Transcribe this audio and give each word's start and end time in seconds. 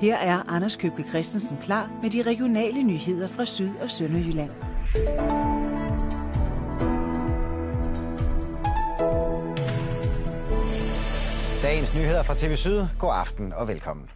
Her 0.00 0.16
er 0.16 0.42
Anders 0.48 0.76
Købke 0.76 1.04
Christensen 1.08 1.58
klar 1.62 1.90
med 2.02 2.10
de 2.10 2.22
regionale 2.22 2.82
nyheder 2.82 3.28
fra 3.28 3.44
Syd- 3.44 3.76
og 3.82 3.90
Sønderjylland. 3.90 4.50
Dagens 11.62 11.94
nyheder 11.94 12.22
fra 12.22 12.34
TV 12.34 12.56
Syd. 12.56 12.86
God 12.98 13.10
aften 13.12 13.52
og 13.52 13.68
velkommen. 13.68 14.10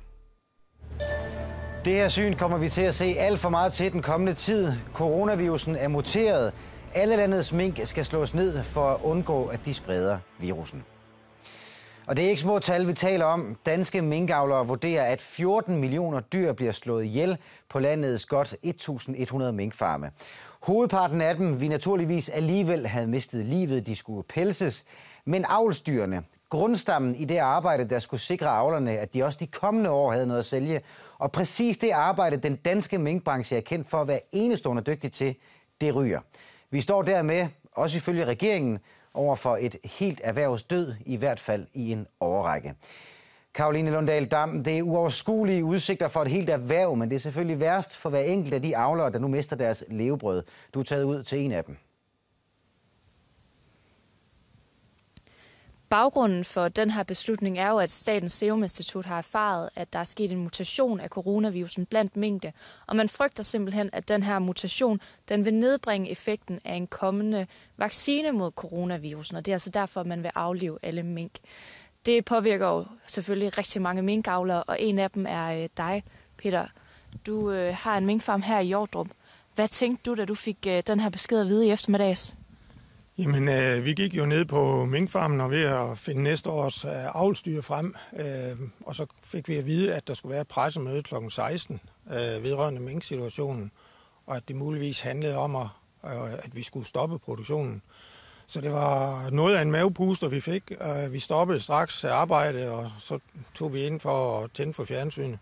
Det 1.85 1.93
her 1.93 2.09
syn 2.09 2.35
kommer 2.35 2.59
vi 2.59 2.69
til 2.69 2.83
at 2.83 2.95
se 2.95 3.15
alt 3.19 3.39
for 3.39 3.49
meget 3.49 3.73
til 3.73 3.93
den 3.93 4.03
kommende 4.03 4.35
tid. 4.35 4.73
Coronavirusen 4.93 5.77
er 5.77 5.89
muteret. 5.89 6.53
Alle 6.95 7.17
landets 7.17 7.53
mink 7.53 7.81
skal 7.85 8.05
slås 8.05 8.35
ned 8.35 8.63
for 8.63 8.85
at 8.85 9.01
undgå, 9.03 9.47
at 9.47 9.67
de 9.67 9.75
spreder 9.75 10.19
virusen. 10.41 10.85
Og 12.11 12.17
det 12.17 12.25
er 12.25 12.29
ikke 12.29 12.41
små 12.41 12.59
tal, 12.59 12.89
vi 12.89 12.93
taler 12.93 13.25
om. 13.25 13.57
Danske 13.67 14.03
minkavlere 14.03 14.67
vurderer, 14.67 15.05
at 15.05 15.23
14 15.23 15.77
millioner 15.77 16.21
dyr 16.21 16.53
bliver 16.53 16.73
slået 16.73 17.05
ihjel 17.05 17.39
på 17.69 17.79
landets 17.79 18.27
godt 18.27 18.57
1.100 18.67 19.51
minkfarme. 19.51 20.11
Hovedparten 20.61 21.21
af 21.21 21.37
dem 21.37 21.61
vi 21.61 21.69
naturligvis 21.69 22.29
alligevel 22.29 22.87
havde 22.87 23.07
mistet 23.07 23.45
livet. 23.45 23.87
De 23.87 23.97
skulle 23.97 24.23
pelses. 24.23 24.85
Men 25.25 25.45
avlsdyrene, 25.49 26.23
grundstammen 26.49 27.15
i 27.15 27.25
det 27.25 27.39
arbejde, 27.39 27.89
der 27.89 27.99
skulle 27.99 28.21
sikre 28.21 28.49
avlerne, 28.49 28.99
at 28.99 29.15
de 29.15 29.25
også 29.25 29.39
de 29.41 29.47
kommende 29.47 29.91
år 29.91 30.13
havde 30.13 30.27
noget 30.27 30.39
at 30.39 30.47
sælge. 30.47 30.81
Og 31.19 31.33
præcis 31.33 31.79
det 31.79 31.91
arbejde, 31.91 32.37
den 32.37 32.57
danske 32.57 32.99
minkbranche 32.99 33.57
er 33.57 33.61
kendt 33.61 33.91
for 33.91 34.01
at 34.01 34.09
være 34.09 34.21
enestående 34.33 34.83
dygtig 34.83 35.13
til, 35.13 35.35
det 35.81 35.95
ryger. 35.95 36.21
Vi 36.71 36.81
står 36.81 37.03
dermed, 37.03 37.49
også 37.73 37.97
ifølge 37.97 38.25
regeringen, 38.25 38.79
over 39.15 39.35
for 39.35 39.59
et 39.61 39.77
helt 39.85 40.21
erhvervsdød, 40.25 40.95
i 41.07 41.17
hvert 41.17 41.41
fald 41.41 41.67
i 41.75 41.93
en 41.93 42.07
overrække. 42.21 42.75
Karoline 43.55 43.91
Lundahl 43.91 44.27
Dam, 44.27 44.65
det 44.65 44.79
er 44.79 44.83
uoverskuelige 44.83 45.65
udsigter 45.65 46.09
for 46.09 46.23
et 46.23 46.29
helt 46.29 46.51
erhverv, 46.51 46.97
men 46.97 47.09
det 47.09 47.17
er 47.17 47.21
selvfølgelig 47.21 47.61
værst 47.61 47.97
for 47.97 48.11
hver 48.11 48.21
enkelt 48.21 48.55
af 48.55 48.63
de 48.63 48.77
avlere, 48.77 49.13
der 49.13 49.19
nu 49.19 49.29
mister 49.29 49.57
deres 49.57 49.85
levebrød. 49.89 50.43
Du 50.75 50.81
er 50.81 50.85
taget 50.85 51.05
ud 51.05 51.23
til 51.23 51.39
en 51.39 51.53
af 51.53 51.65
dem. 51.65 51.77
Baggrunden 55.91 56.45
for 56.45 56.69
den 56.69 56.91
her 56.91 57.03
beslutning 57.03 57.59
er 57.59 57.71
jo, 57.71 57.79
at 57.79 57.91
Statens 57.91 58.33
Serum 58.33 58.63
Institut 58.63 59.07
har 59.07 59.19
erfaret, 59.19 59.71
at 59.77 59.93
der 59.93 59.99
er 59.99 60.05
sket 60.05 60.33
en 60.33 60.39
mutation 60.39 61.01
af 61.01 61.09
coronavirusen 61.09 61.87
blandt 61.87 62.17
mængde, 62.17 62.53
og 62.87 62.97
man 62.97 63.09
frygter 63.09 63.43
simpelthen, 63.43 63.91
at 63.93 64.09
den 64.09 64.23
her 64.23 64.39
mutation 64.39 65.01
den 65.29 65.45
vil 65.45 65.55
nedbringe 65.55 66.11
effekten 66.11 66.61
af 66.65 66.75
en 66.75 66.87
kommende 66.87 67.47
vaccine 67.77 68.33
mod 68.33 68.51
coronavirusen, 68.51 69.37
og 69.37 69.47
det 69.47 69.53
er 69.53 69.55
altså 69.55 69.71
derfor, 69.71 70.01
at 70.01 70.07
man 70.07 70.23
vil 70.23 70.31
aflive 70.35 70.79
alle 70.83 71.03
mink. 71.03 71.33
Det 72.07 72.25
påvirker 72.25 72.67
jo 72.67 72.85
selvfølgelig 73.07 73.59
rigtig 73.59 73.83
mange 73.83 74.03
minkavlere, 74.03 74.63
og 74.63 74.81
en 74.81 74.99
af 74.99 75.11
dem 75.11 75.27
er 75.29 75.63
øh, 75.63 75.69
dig, 75.77 76.05
Peter. 76.37 76.67
Du 77.27 77.51
øh, 77.51 77.75
har 77.75 77.99
en 77.99 78.07
minkfarm 78.07 78.43
her 78.43 78.59
i 78.59 78.69
Jordrup. 78.69 79.09
Hvad 79.55 79.69
tænkte 79.69 80.11
du, 80.11 80.15
da 80.15 80.25
du 80.25 80.35
fik 80.35 80.59
øh, 80.67 80.83
den 80.87 81.01
her 81.01 81.11
besked 81.11 81.41
at 81.41 81.47
vide 81.47 81.67
i 81.67 81.71
eftermiddags? 81.71 82.37
Jamen, 83.21 83.49
øh, 83.49 83.85
vi 83.85 83.95
gik 83.95 84.15
jo 84.15 84.27
ned 84.27 84.45
på 84.45 84.85
minkfarmen 84.85 85.41
og 85.41 85.51
ved 85.51 85.63
at 85.63 85.99
finde 85.99 86.23
næste 86.23 86.51
års 86.51 86.85
øh, 86.85 86.91
avlstyre 87.15 87.63
frem, 87.63 87.95
øh, 88.17 88.59
og 88.87 88.95
så 88.95 89.07
fik 89.25 89.49
vi 89.49 89.57
at 89.57 89.67
vide, 89.67 89.95
at 89.95 90.09
der 90.09 90.15
skulle 90.15 90.33
være 90.33 90.41
et 90.41 90.49
pressemøde 90.49 91.03
kl. 91.03 91.15
16 91.29 91.81
øh, 92.11 92.43
vedrørende 92.43 92.81
minksituationen, 92.81 93.71
og 94.27 94.37
at 94.37 94.49
det 94.49 94.57
muligvis 94.57 95.01
handlede 95.01 95.37
om, 95.37 95.57
at, 95.57 95.67
øh, 96.05 96.33
at 96.33 96.57
vi 96.57 96.63
skulle 96.63 96.87
stoppe 96.87 97.19
produktionen. 97.19 97.83
Så 98.47 98.61
det 98.61 98.73
var 98.73 99.31
noget 99.31 99.57
af 99.57 99.63
en 99.63 99.71
mavepuster, 99.71 100.29
vi 100.29 100.41
fik. 100.41 100.73
Øh, 100.81 101.13
vi 101.13 101.19
stoppede 101.19 101.61
straks 101.61 102.05
arbejde, 102.05 102.71
og 102.71 102.91
så 102.99 103.19
tog 103.55 103.73
vi 103.73 103.83
ind 103.83 104.01
for 104.01 104.41
at 104.41 104.51
tænde 104.51 104.75
for 104.75 104.85
fjernsynet. 104.85 105.39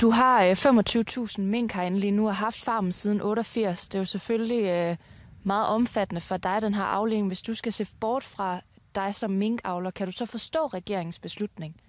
Du 0.00 0.10
har 0.10 0.44
øh, 0.44 0.52
25.000 0.52 1.40
mink 1.40 1.72
herinde 1.72 1.98
lige 1.98 2.10
nu 2.10 2.26
og 2.26 2.36
har 2.36 2.44
haft 2.44 2.60
farmen 2.60 2.92
siden 2.92 3.20
88. 3.20 3.88
Det 3.88 3.94
er 3.94 3.98
jo 3.98 4.04
selvfølgelig 4.04 4.64
øh, 4.64 4.96
meget 5.42 5.66
omfattende 5.66 6.20
for 6.20 6.36
dig, 6.36 6.62
den 6.62 6.74
her 6.74 6.82
afling. 6.82 7.26
Hvis 7.26 7.42
du 7.42 7.54
skal 7.54 7.72
se 7.72 7.86
bort 8.00 8.24
fra 8.24 8.60
dig 8.94 9.14
som 9.14 9.30
minkavler, 9.30 9.90
kan 9.90 10.06
du 10.06 10.12
så 10.12 10.26
forstå 10.26 10.66
regeringens 10.66 11.18
beslutning? 11.18 11.80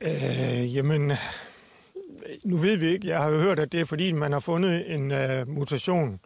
Øh, 0.00 0.76
jamen, 0.76 1.12
nu 2.44 2.56
ved 2.56 2.76
vi 2.76 2.88
ikke. 2.90 3.08
Jeg 3.08 3.18
har 3.18 3.28
jo 3.28 3.40
hørt, 3.40 3.58
at 3.58 3.72
det 3.72 3.80
er 3.80 3.84
fordi, 3.84 4.12
man 4.12 4.32
har 4.32 4.40
fundet 4.40 4.94
en 4.94 5.10
øh, 5.10 5.48
mutation 5.48 6.20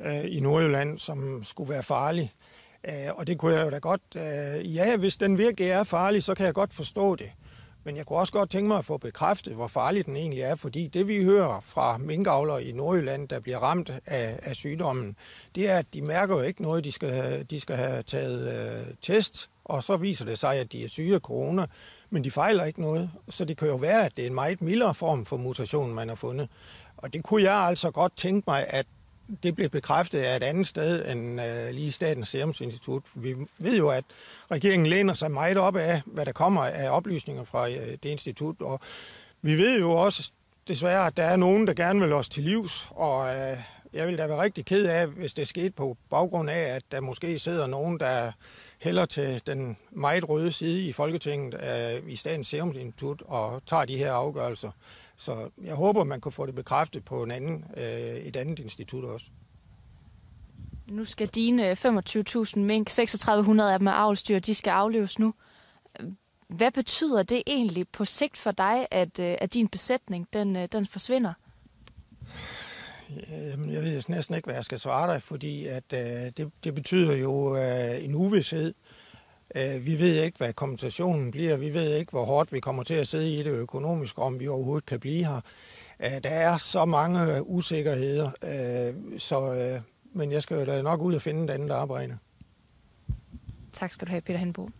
øh, 0.00 0.24
i 0.24 0.40
Nordjylland, 0.40 0.98
som 0.98 1.44
skulle 1.44 1.70
være 1.70 1.82
farlig. 1.82 2.32
Øh, 2.88 3.14
og 3.14 3.26
det 3.26 3.38
kunne 3.38 3.54
jeg 3.54 3.64
jo 3.64 3.70
da 3.70 3.78
godt... 3.78 4.02
Øh, 4.16 4.74
ja, 4.74 4.96
hvis 4.96 5.16
den 5.16 5.38
virkelig 5.38 5.70
er 5.70 5.84
farlig, 5.84 6.22
så 6.22 6.34
kan 6.34 6.46
jeg 6.46 6.54
godt 6.54 6.74
forstå 6.74 7.16
det. 7.16 7.30
Men 7.86 7.96
jeg 7.96 8.06
kunne 8.06 8.18
også 8.18 8.32
godt 8.32 8.50
tænke 8.50 8.68
mig 8.68 8.78
at 8.78 8.84
få 8.84 8.98
bekræftet, 8.98 9.54
hvor 9.54 9.66
farlig 9.66 10.06
den 10.06 10.16
egentlig 10.16 10.40
er, 10.40 10.54
fordi 10.54 10.86
det 10.86 11.08
vi 11.08 11.24
hører 11.24 11.60
fra 11.60 11.98
minkavlere 11.98 12.64
i 12.64 12.72
Nordjylland, 12.72 13.28
der 13.28 13.40
bliver 13.40 13.58
ramt 13.58 13.90
af, 14.06 14.38
af 14.42 14.56
sygdommen, 14.56 15.16
det 15.54 15.70
er, 15.70 15.78
at 15.78 15.86
de 15.94 16.02
mærker 16.02 16.36
jo 16.36 16.42
ikke 16.42 16.62
noget, 16.62 16.84
de 16.84 16.92
skal, 16.92 17.46
de 17.50 17.60
skal 17.60 17.76
have 17.76 18.02
taget 18.02 18.40
øh, 18.40 18.94
test, 19.02 19.50
og 19.64 19.82
så 19.82 19.96
viser 19.96 20.24
det 20.24 20.38
sig, 20.38 20.56
at 20.56 20.72
de 20.72 20.84
er 20.84 20.88
syge 20.88 21.14
af 21.14 21.20
corona, 21.20 21.66
men 22.10 22.24
de 22.24 22.30
fejler 22.30 22.64
ikke 22.64 22.80
noget. 22.80 23.10
Så 23.28 23.44
det 23.44 23.56
kan 23.56 23.68
jo 23.68 23.76
være, 23.76 24.04
at 24.04 24.16
det 24.16 24.22
er 24.22 24.26
en 24.26 24.34
meget 24.34 24.62
mildere 24.62 24.94
form 24.94 25.26
for 25.26 25.36
mutation, 25.36 25.94
man 25.94 26.08
har 26.08 26.16
fundet. 26.16 26.48
Og 26.96 27.12
det 27.12 27.22
kunne 27.24 27.42
jeg 27.42 27.56
altså 27.56 27.90
godt 27.90 28.16
tænke 28.16 28.44
mig, 28.46 28.66
at 28.68 28.86
det 29.42 29.54
blev 29.54 29.68
bekræftet 29.68 30.18
af 30.18 30.36
et 30.36 30.42
andet 30.42 30.66
sted 30.66 31.12
end 31.12 31.40
øh, 31.40 31.70
lige 31.74 31.92
Statens 31.92 32.28
Serum 32.28 32.52
Institut. 32.60 33.02
Vi 33.14 33.34
ved 33.58 33.76
jo, 33.76 33.88
at 33.88 34.04
regeringen 34.50 34.86
læner 34.86 35.14
sig 35.14 35.30
meget 35.30 35.56
op 35.56 35.76
af, 35.76 36.02
hvad 36.06 36.26
der 36.26 36.32
kommer 36.32 36.62
af 36.62 36.90
oplysninger 36.90 37.44
fra 37.44 37.70
øh, 37.70 37.90
det 38.02 38.04
institut, 38.04 38.56
og 38.60 38.80
vi 39.42 39.56
ved 39.56 39.78
jo 39.78 39.92
også 39.92 40.30
desværre, 40.68 41.06
at 41.06 41.16
der 41.16 41.24
er 41.24 41.36
nogen, 41.36 41.66
der 41.66 41.74
gerne 41.74 42.00
vil 42.00 42.12
os 42.12 42.28
til 42.28 42.42
livs, 42.42 42.88
og 42.90 43.36
øh, 43.36 43.58
jeg 43.92 44.08
vil 44.08 44.18
da 44.18 44.26
være 44.26 44.42
rigtig 44.42 44.64
ked 44.64 44.86
af, 44.86 45.06
hvis 45.06 45.34
det 45.34 45.48
skete 45.48 45.70
på 45.70 45.96
baggrund 46.10 46.50
af, 46.50 46.60
at 46.60 46.82
der 46.92 47.00
måske 47.00 47.38
sidder 47.38 47.66
nogen, 47.66 48.00
der 48.00 48.32
hælder 48.80 49.04
til 49.04 49.42
den 49.46 49.76
meget 49.90 50.28
røde 50.28 50.52
side 50.52 50.82
i 50.82 50.92
Folketinget 50.92 51.54
øh, 51.54 52.12
i 52.12 52.16
Statens 52.16 52.48
Serum 52.48 52.72
Institut 52.76 53.22
og 53.26 53.62
tager 53.66 53.84
de 53.84 53.96
her 53.96 54.12
afgørelser. 54.12 54.70
Så 55.16 55.50
jeg 55.64 55.74
håber, 55.74 56.04
man 56.04 56.20
kan 56.20 56.32
få 56.32 56.46
det 56.46 56.54
bekræftet 56.54 57.04
på 57.04 57.22
en 57.22 57.30
anden, 57.30 57.64
øh, 57.76 58.16
et 58.16 58.36
andet 58.36 58.58
institut 58.58 59.04
også. 59.04 59.26
Nu 60.86 61.04
skal 61.04 61.28
dine 61.28 61.72
25.000 61.72 62.58
mink, 62.58 62.88
3600 62.88 63.72
af 63.72 63.78
dem 63.78 63.88
er 63.88 63.92
avlstyr, 63.92 64.38
de 64.38 64.54
skal 64.54 64.70
afleves 64.70 65.18
nu. 65.18 65.34
Hvad 66.48 66.70
betyder 66.70 67.22
det 67.22 67.42
egentlig 67.46 67.88
på 67.88 68.04
sigt 68.04 68.36
for 68.36 68.50
dig, 68.50 68.86
at, 68.90 69.18
øh, 69.18 69.36
at 69.40 69.54
din 69.54 69.68
besætning 69.68 70.28
den, 70.32 70.56
øh, 70.56 70.68
den 70.72 70.86
forsvinder? 70.86 71.32
Jeg 73.70 73.82
ved 73.82 74.02
næsten 74.08 74.34
ikke, 74.34 74.46
hvad 74.46 74.54
jeg 74.54 74.64
skal 74.64 74.78
svare 74.78 75.12
dig, 75.12 75.22
fordi 75.22 75.66
at, 75.66 75.84
øh, 75.94 76.00
det, 76.36 76.50
det 76.64 76.74
betyder 76.74 77.16
jo 77.16 77.56
øh, 77.56 78.04
en 78.04 78.14
uvidshed. 78.14 78.74
Øh, 79.56 79.86
vi 79.86 79.98
ved 79.98 80.22
ikke, 80.22 80.38
hvad 80.38 80.52
kompensationen 80.52 81.30
bliver. 81.30 81.56
Vi 81.56 81.74
ved 81.74 81.94
ikke, 81.94 82.10
hvor 82.10 82.24
hårdt 82.24 82.52
vi 82.52 82.60
kommer 82.60 82.82
til 82.82 82.94
at 82.94 83.08
sidde 83.08 83.30
i 83.32 83.42
det 83.42 83.50
økonomisk, 83.50 84.18
om 84.18 84.40
vi 84.40 84.48
overhovedet 84.48 84.86
kan 84.86 85.00
blive 85.00 85.24
her. 85.24 85.40
Øh, 86.00 86.22
der 86.22 86.30
er 86.30 86.56
så 86.56 86.84
mange 86.84 87.46
usikkerheder, 87.46 88.30
øh, 88.44 89.18
så, 89.18 89.80
men 90.12 90.32
jeg 90.32 90.42
skal 90.42 90.58
jo 90.58 90.64
da 90.64 90.82
nok 90.82 91.00
ud 91.00 91.14
og 91.14 91.22
finde 91.22 91.44
et 91.44 91.50
andet 91.50 91.70
arbejde. 91.70 92.18
Tak 93.72 93.92
skal 93.92 94.06
du 94.06 94.10
have, 94.10 94.20
Peter 94.20 94.38
Henbo. 94.38 94.70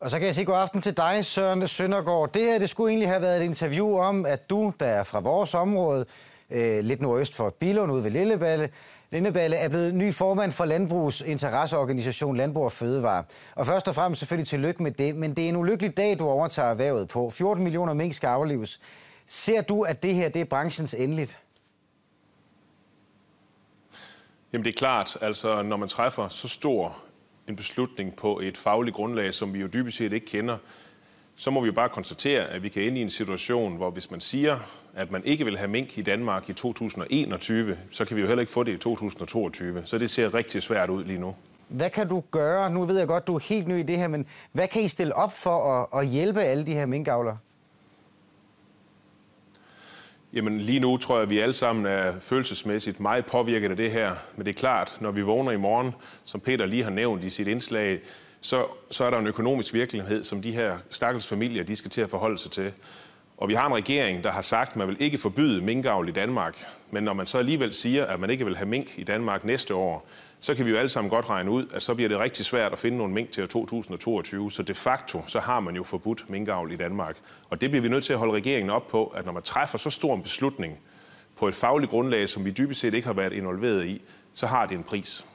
Og 0.00 0.10
så 0.10 0.18
kan 0.18 0.26
jeg 0.26 0.34
sige 0.34 0.44
god 0.44 0.56
aften 0.56 0.80
til 0.80 0.96
dig, 0.96 1.24
Søren 1.24 1.68
Søndergaard. 1.68 2.32
Det 2.32 2.42
her 2.42 2.58
det 2.58 2.70
skulle 2.70 2.90
egentlig 2.90 3.08
have 3.08 3.22
været 3.22 3.40
et 3.40 3.44
interview 3.44 3.96
om, 3.98 4.26
at 4.26 4.50
du, 4.50 4.72
der 4.80 4.86
er 4.86 5.02
fra 5.02 5.20
vores 5.20 5.54
område, 5.54 6.04
øh, 6.50 6.84
lidt 6.84 7.00
nordøst 7.00 7.34
for 7.34 7.50
Bilund 7.50 7.92
ude 7.92 8.04
ved 8.04 8.10
Lilleballe, 8.10 8.70
Lindeballe 9.12 9.56
er 9.56 9.68
blevet 9.68 9.94
ny 9.94 10.14
formand 10.14 10.52
for 10.52 10.64
Landbrugs 10.64 11.20
interesseorganisation 11.20 12.36
Landbrug 12.36 12.64
og 12.64 12.72
Fødevare. 12.72 13.24
Og 13.54 13.66
først 13.66 13.88
og 13.88 13.94
fremmest 13.94 14.18
selvfølgelig 14.18 14.48
tillykke 14.48 14.82
med 14.82 14.90
det, 14.90 15.16
men 15.16 15.36
det 15.36 15.44
er 15.44 15.48
en 15.48 15.56
ulykkelig 15.56 15.96
dag, 15.96 16.18
du 16.18 16.28
overtager 16.28 16.68
erhvervet 16.68 17.08
på. 17.08 17.30
14 17.30 17.64
millioner 17.64 17.92
mink 17.92 18.14
skal 18.14 18.26
aflives. 18.26 18.80
Ser 19.26 19.62
du, 19.62 19.82
at 19.82 20.02
det 20.02 20.14
her 20.14 20.28
det 20.28 20.40
er 20.40 20.44
branchens 20.44 20.94
endeligt? 20.94 21.38
Jamen 24.52 24.64
det 24.64 24.70
er 24.74 24.78
klart, 24.78 25.16
altså 25.20 25.62
når 25.62 25.76
man 25.76 25.88
træffer 25.88 26.28
så 26.28 26.48
stor 26.48 26.96
en 27.48 27.56
beslutning 27.56 28.16
på 28.16 28.40
et 28.40 28.56
fagligt 28.56 28.96
grundlag, 28.96 29.34
som 29.34 29.54
vi 29.54 29.60
jo 29.60 29.66
dybest 29.66 29.96
set 29.96 30.12
ikke 30.12 30.26
kender, 30.26 30.58
så 31.36 31.50
må 31.50 31.60
vi 31.60 31.66
jo 31.66 31.72
bare 31.72 31.88
konstatere, 31.88 32.46
at 32.46 32.62
vi 32.62 32.68
kan 32.68 32.82
ind 32.82 32.98
i 32.98 33.02
en 33.02 33.10
situation, 33.10 33.76
hvor 33.76 33.90
hvis 33.90 34.10
man 34.10 34.20
siger, 34.20 34.58
at 34.94 35.10
man 35.10 35.24
ikke 35.24 35.44
vil 35.44 35.58
have 35.58 35.68
mink 35.68 35.98
i 35.98 36.02
Danmark 36.02 36.48
i 36.48 36.52
2021, 36.52 37.76
så 37.90 38.04
kan 38.04 38.16
vi 38.16 38.20
jo 38.20 38.26
heller 38.26 38.40
ikke 38.40 38.52
få 38.52 38.62
det 38.62 38.72
i 38.72 38.76
2022. 38.76 39.82
Så 39.84 39.98
det 39.98 40.10
ser 40.10 40.34
rigtig 40.34 40.62
svært 40.62 40.90
ud 40.90 41.04
lige 41.04 41.18
nu. 41.18 41.34
Hvad 41.68 41.90
kan 41.90 42.08
du 42.08 42.22
gøre? 42.30 42.70
Nu 42.70 42.84
ved 42.84 42.98
jeg 42.98 43.08
godt, 43.08 43.26
du 43.26 43.34
er 43.34 43.48
helt 43.48 43.68
ny 43.68 43.78
i 43.78 43.82
det 43.82 43.98
her, 43.98 44.08
men 44.08 44.26
hvad 44.52 44.68
kan 44.68 44.82
I 44.82 44.88
stille 44.88 45.16
op 45.16 45.32
for 45.32 45.80
at, 45.82 46.00
at 46.00 46.08
hjælpe 46.08 46.40
alle 46.40 46.66
de 46.66 46.72
her 46.72 46.86
minkavlere? 46.86 47.38
Jamen 50.32 50.60
lige 50.60 50.80
nu 50.80 50.96
tror 50.96 51.14
jeg, 51.14 51.22
at 51.22 51.30
vi 51.30 51.38
alle 51.38 51.54
sammen 51.54 51.86
er 51.86 52.20
følelsesmæssigt 52.20 53.00
meget 53.00 53.26
påvirket 53.26 53.70
af 53.70 53.76
det 53.76 53.90
her. 53.90 54.14
Men 54.36 54.46
det 54.46 54.54
er 54.54 54.58
klart, 54.58 54.96
når 55.00 55.10
vi 55.10 55.22
vågner 55.22 55.52
i 55.52 55.56
morgen, 55.56 55.92
som 56.24 56.40
Peter 56.40 56.66
lige 56.66 56.82
har 56.82 56.90
nævnt 56.90 57.24
i 57.24 57.30
sit 57.30 57.48
indslag, 57.48 58.00
så, 58.40 58.66
så 58.90 59.04
er 59.04 59.10
der 59.10 59.18
en 59.18 59.26
økonomisk 59.26 59.74
virkelighed, 59.74 60.24
som 60.24 60.42
de 60.42 60.52
her 60.52 60.78
stakkels 60.90 61.26
familier 61.26 61.64
de 61.64 61.76
skal 61.76 61.90
til 61.90 62.00
at 62.00 62.10
forholde 62.10 62.38
sig 62.38 62.50
til. 62.50 62.72
Og 63.36 63.48
vi 63.48 63.54
har 63.54 63.66
en 63.66 63.74
regering, 63.74 64.24
der 64.24 64.30
har 64.30 64.42
sagt, 64.42 64.70
at 64.70 64.76
man 64.76 64.88
vil 64.88 64.96
ikke 65.00 65.18
forbyde 65.18 65.62
minkavl 65.62 66.08
i 66.08 66.12
Danmark. 66.12 66.54
Men 66.90 67.04
når 67.04 67.12
man 67.12 67.26
så 67.26 67.38
alligevel 67.38 67.74
siger, 67.74 68.06
at 68.06 68.20
man 68.20 68.30
ikke 68.30 68.44
vil 68.44 68.56
have 68.56 68.68
mink 68.68 68.98
i 68.98 69.04
Danmark 69.04 69.44
næste 69.44 69.74
år, 69.74 70.06
så 70.40 70.54
kan 70.54 70.66
vi 70.66 70.70
jo 70.70 70.76
alle 70.76 70.88
sammen 70.88 71.10
godt 71.10 71.30
regne 71.30 71.50
ud, 71.50 71.66
at 71.74 71.82
så 71.82 71.94
bliver 71.94 72.08
det 72.08 72.18
rigtig 72.18 72.44
svært 72.44 72.72
at 72.72 72.78
finde 72.78 72.98
nogle 72.98 73.14
mink 73.14 73.30
til 73.30 73.48
2022. 73.48 74.50
Så 74.50 74.62
de 74.62 74.74
facto, 74.74 75.22
så 75.26 75.40
har 75.40 75.60
man 75.60 75.76
jo 75.76 75.82
forbudt 75.82 76.30
minkavl 76.30 76.72
i 76.72 76.76
Danmark. 76.76 77.16
Og 77.50 77.60
det 77.60 77.70
bliver 77.70 77.82
vi 77.82 77.88
nødt 77.88 78.04
til 78.04 78.12
at 78.12 78.18
holde 78.18 78.32
regeringen 78.32 78.70
op 78.70 78.88
på, 78.88 79.04
at 79.06 79.26
når 79.26 79.32
man 79.32 79.42
træffer 79.42 79.78
så 79.78 79.90
stor 79.90 80.14
en 80.14 80.22
beslutning 80.22 80.78
på 81.38 81.48
et 81.48 81.54
fagligt 81.54 81.90
grundlag, 81.90 82.28
som 82.28 82.44
vi 82.44 82.50
dybest 82.50 82.80
set 82.80 82.94
ikke 82.94 83.06
har 83.06 83.14
været 83.14 83.32
involveret 83.32 83.86
i, 83.86 84.02
så 84.34 84.46
har 84.46 84.66
det 84.66 84.74
en 84.74 84.82
pris. 84.82 85.26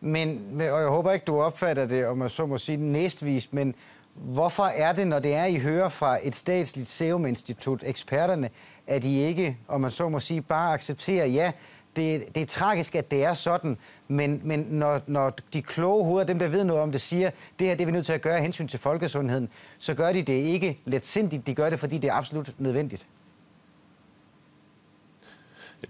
Men, 0.00 0.60
og 0.60 0.80
jeg 0.80 0.88
håber 0.88 1.12
ikke, 1.12 1.24
du 1.24 1.40
opfatter 1.40 1.86
det, 1.86 2.06
om 2.06 2.18
man 2.18 2.28
så 2.28 2.46
må 2.46 2.58
sige, 2.58 2.76
næstvist, 2.76 3.52
men 3.52 3.74
hvorfor 4.14 4.64
er 4.64 4.92
det, 4.92 5.06
når 5.06 5.18
det 5.18 5.34
er, 5.34 5.44
I 5.44 5.58
hører 5.58 5.88
fra 5.88 6.18
et 6.22 6.36
statsligt 6.36 6.88
Serum 6.88 7.26
Institut, 7.26 7.82
eksperterne, 7.86 8.50
at 8.86 9.04
I 9.04 9.22
ikke, 9.22 9.58
om 9.68 9.80
man 9.80 9.90
så 9.90 10.08
må 10.08 10.20
sige, 10.20 10.42
bare 10.42 10.72
accepterer, 10.72 11.26
ja, 11.26 11.52
det, 11.96 12.34
det 12.34 12.42
er 12.42 12.46
tragisk, 12.46 12.94
at 12.94 13.10
det 13.10 13.24
er 13.24 13.34
sådan, 13.34 13.78
men, 14.08 14.40
men 14.44 14.60
når, 14.60 15.00
når 15.06 15.32
de 15.52 15.62
kloge 15.62 16.04
hoveder, 16.04 16.26
dem 16.26 16.38
der 16.38 16.48
ved 16.48 16.64
noget 16.64 16.82
om 16.82 16.92
det, 16.92 17.00
siger, 17.00 17.30
det 17.58 17.66
her 17.66 17.74
det 17.74 17.82
er 17.82 17.86
vi 17.86 17.92
nødt 17.92 18.06
til 18.06 18.12
at 18.12 18.20
gøre 18.20 18.36
af 18.36 18.42
hensyn 18.42 18.68
til 18.68 18.78
folkesundheden, 18.78 19.48
så 19.78 19.94
gør 19.94 20.12
de 20.12 20.22
det 20.22 20.32
ikke 20.32 20.78
let 20.84 21.06
sindigt, 21.06 21.46
de 21.46 21.54
gør 21.54 21.70
det, 21.70 21.78
fordi 21.78 21.98
det 21.98 22.10
er 22.10 22.14
absolut 22.14 22.54
nødvendigt. 22.58 23.06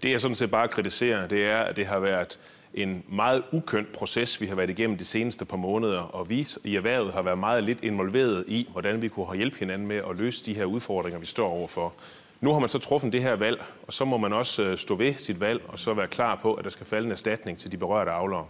Det 0.02 0.10
jeg 0.10 0.20
sådan 0.20 0.34
set 0.34 0.50
bare 0.50 0.68
kritiserer, 0.68 1.28
det 1.28 1.44
er, 1.44 1.58
at 1.58 1.76
det 1.76 1.86
har 1.86 1.98
været 1.98 2.38
en 2.74 3.04
meget 3.08 3.42
ukønt 3.52 3.92
proces, 3.92 4.40
vi 4.40 4.46
har 4.46 4.54
været 4.54 4.70
igennem 4.70 4.98
de 4.98 5.04
seneste 5.04 5.44
par 5.44 5.56
måneder, 5.56 6.00
og 6.00 6.28
vi 6.28 6.48
i 6.64 6.76
erhvervet 6.76 7.12
har 7.12 7.22
været 7.22 7.38
meget 7.38 7.64
lidt 7.64 7.78
involveret 7.82 8.44
i, 8.48 8.68
hvordan 8.72 9.02
vi 9.02 9.08
kunne 9.08 9.36
hjælpe 9.36 9.56
hinanden 9.58 9.88
med 9.88 9.96
at 9.96 10.16
løse 10.18 10.46
de 10.46 10.54
her 10.54 10.64
udfordringer, 10.64 11.18
vi 11.20 11.26
står 11.26 11.48
overfor. 11.48 11.92
Nu 12.40 12.52
har 12.52 12.58
man 12.58 12.68
så 12.68 12.78
truffet 12.78 13.12
det 13.12 13.22
her 13.22 13.36
valg, 13.36 13.62
og 13.86 13.92
så 13.92 14.04
må 14.04 14.16
man 14.16 14.32
også 14.32 14.62
øh, 14.62 14.78
stå 14.78 14.94
ved 14.94 15.14
sit 15.14 15.40
valg, 15.40 15.62
og 15.68 15.78
så 15.78 15.94
være 15.94 16.08
klar 16.08 16.38
på, 16.42 16.54
at 16.54 16.64
der 16.64 16.70
skal 16.70 16.86
falde 16.86 17.06
en 17.06 17.12
erstatning 17.12 17.58
til 17.58 17.72
de 17.72 17.76
berørte 17.76 18.10
avlere. 18.10 18.44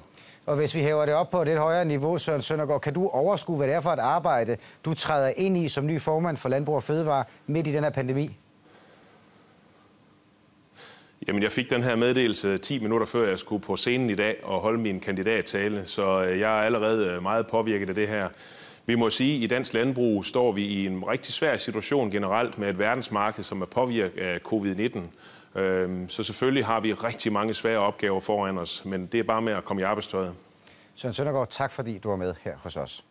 Og 0.47 0.56
hvis 0.56 0.75
vi 0.75 0.81
hæver 0.81 1.06
det 1.06 1.15
op 1.15 1.31
på 1.31 1.43
et 1.43 1.49
lidt 1.49 1.59
højere 1.59 1.85
niveau, 1.85 2.19
Søren 2.19 2.43
Søndergaard, 2.43 2.81
kan 2.81 2.94
du 2.94 3.09
overskue, 3.09 3.56
hvad 3.56 3.67
det 3.67 3.75
er 3.75 3.81
for 3.81 3.91
et 3.91 3.99
arbejde, 3.99 4.56
du 4.85 4.94
træder 4.94 5.32
ind 5.37 5.59
i 5.59 5.69
som 5.69 5.87
ny 5.87 6.00
formand 6.00 6.37
for 6.37 6.49
Landbrug 6.49 6.75
og 6.75 6.82
Fødevare 6.82 7.25
midt 7.47 7.67
i 7.67 7.73
den 7.73 7.85
her 7.85 7.91
pandemi? 7.91 8.37
Jamen, 11.29 11.43
jeg 11.43 11.53
fik 11.53 11.71
den 11.71 11.82
her 11.82 11.97
meddelelse 11.97 12.59
10 12.59 12.79
minutter 12.79 13.06
før 13.06 13.29
jeg 13.29 13.38
skulle 13.38 13.62
på 13.62 13.76
scenen 13.76 14.11
i 14.11 14.15
dag 14.15 14.37
og 14.43 14.61
holde 14.61 14.79
min 14.79 15.00
kandidattale, 15.00 15.82
så 15.87 16.25
øh, 16.25 16.41
jeg 16.41 16.59
er 16.59 16.62
allerede 16.62 17.06
øh, 17.06 17.23
meget 17.23 17.47
påvirket 17.47 17.88
af 17.88 17.94
det 17.94 18.09
her. 18.09 18.29
Vi 18.87 18.94
må 18.94 19.11
sige, 19.11 19.37
at 19.37 19.43
i 19.43 19.47
dansk 19.47 19.75
landbrug 19.75 20.25
står 20.25 20.53
vi 20.53 20.65
i 20.65 20.87
en 20.87 21.05
rigtig 21.09 21.35
svær 21.35 21.56
situation 21.56 22.11
generelt 22.11 22.59
med 22.59 22.71
et 22.71 22.79
verdensmarked, 22.79 23.44
som 23.44 23.62
er 23.62 23.67
påvirket 23.67 24.21
af 24.21 24.41
covid-19. 24.53 25.00
Øhm, 25.59 26.09
så 26.09 26.25
selvfølgelig 26.25 26.67
har 26.67 26.81
vi 26.81 26.93
rigtig 26.93 27.32
mange 27.32 27.55
svære 27.55 27.79
opgaver 27.79 28.20
foran 28.20 28.59
os, 28.59 28.85
men 28.85 29.06
det 29.06 29.20
er 29.20 29.25
bare 29.25 29.43
med 29.43 29.53
at 29.53 29.65
komme 29.65 29.82
i 29.82 29.85
arbejdstøjet. 29.85 30.35
Søren 30.94 31.15
Søndergaard, 31.15 31.49
tak 31.50 31.73
fordi 31.73 31.99
du 31.99 32.09
var 32.09 32.17
med 32.17 32.35
her 32.44 32.56
hos 32.62 32.77
os. 32.77 33.05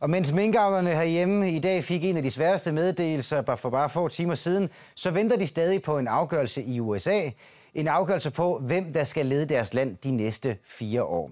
Og 0.00 0.10
mens 0.10 0.32
minkavlerne 0.32 0.90
herhjemme 0.90 1.52
i 1.52 1.58
dag 1.58 1.84
fik 1.84 2.04
en 2.04 2.16
af 2.16 2.22
de 2.22 2.30
sværeste 2.30 2.72
meddelelser 2.72 3.56
for 3.56 3.70
bare 3.70 3.88
få 3.88 4.08
timer 4.08 4.34
siden, 4.34 4.70
så 4.94 5.10
venter 5.10 5.36
de 5.36 5.46
stadig 5.46 5.82
på 5.82 5.98
en 5.98 6.08
afgørelse 6.08 6.62
i 6.62 6.80
USA. 6.80 7.30
En 7.74 7.88
afgørelse 7.88 8.30
på, 8.30 8.58
hvem 8.58 8.92
der 8.92 9.04
skal 9.04 9.26
lede 9.26 9.46
deres 9.46 9.74
land 9.74 9.96
de 9.96 10.10
næste 10.10 10.56
fire 10.64 11.04
år. 11.04 11.30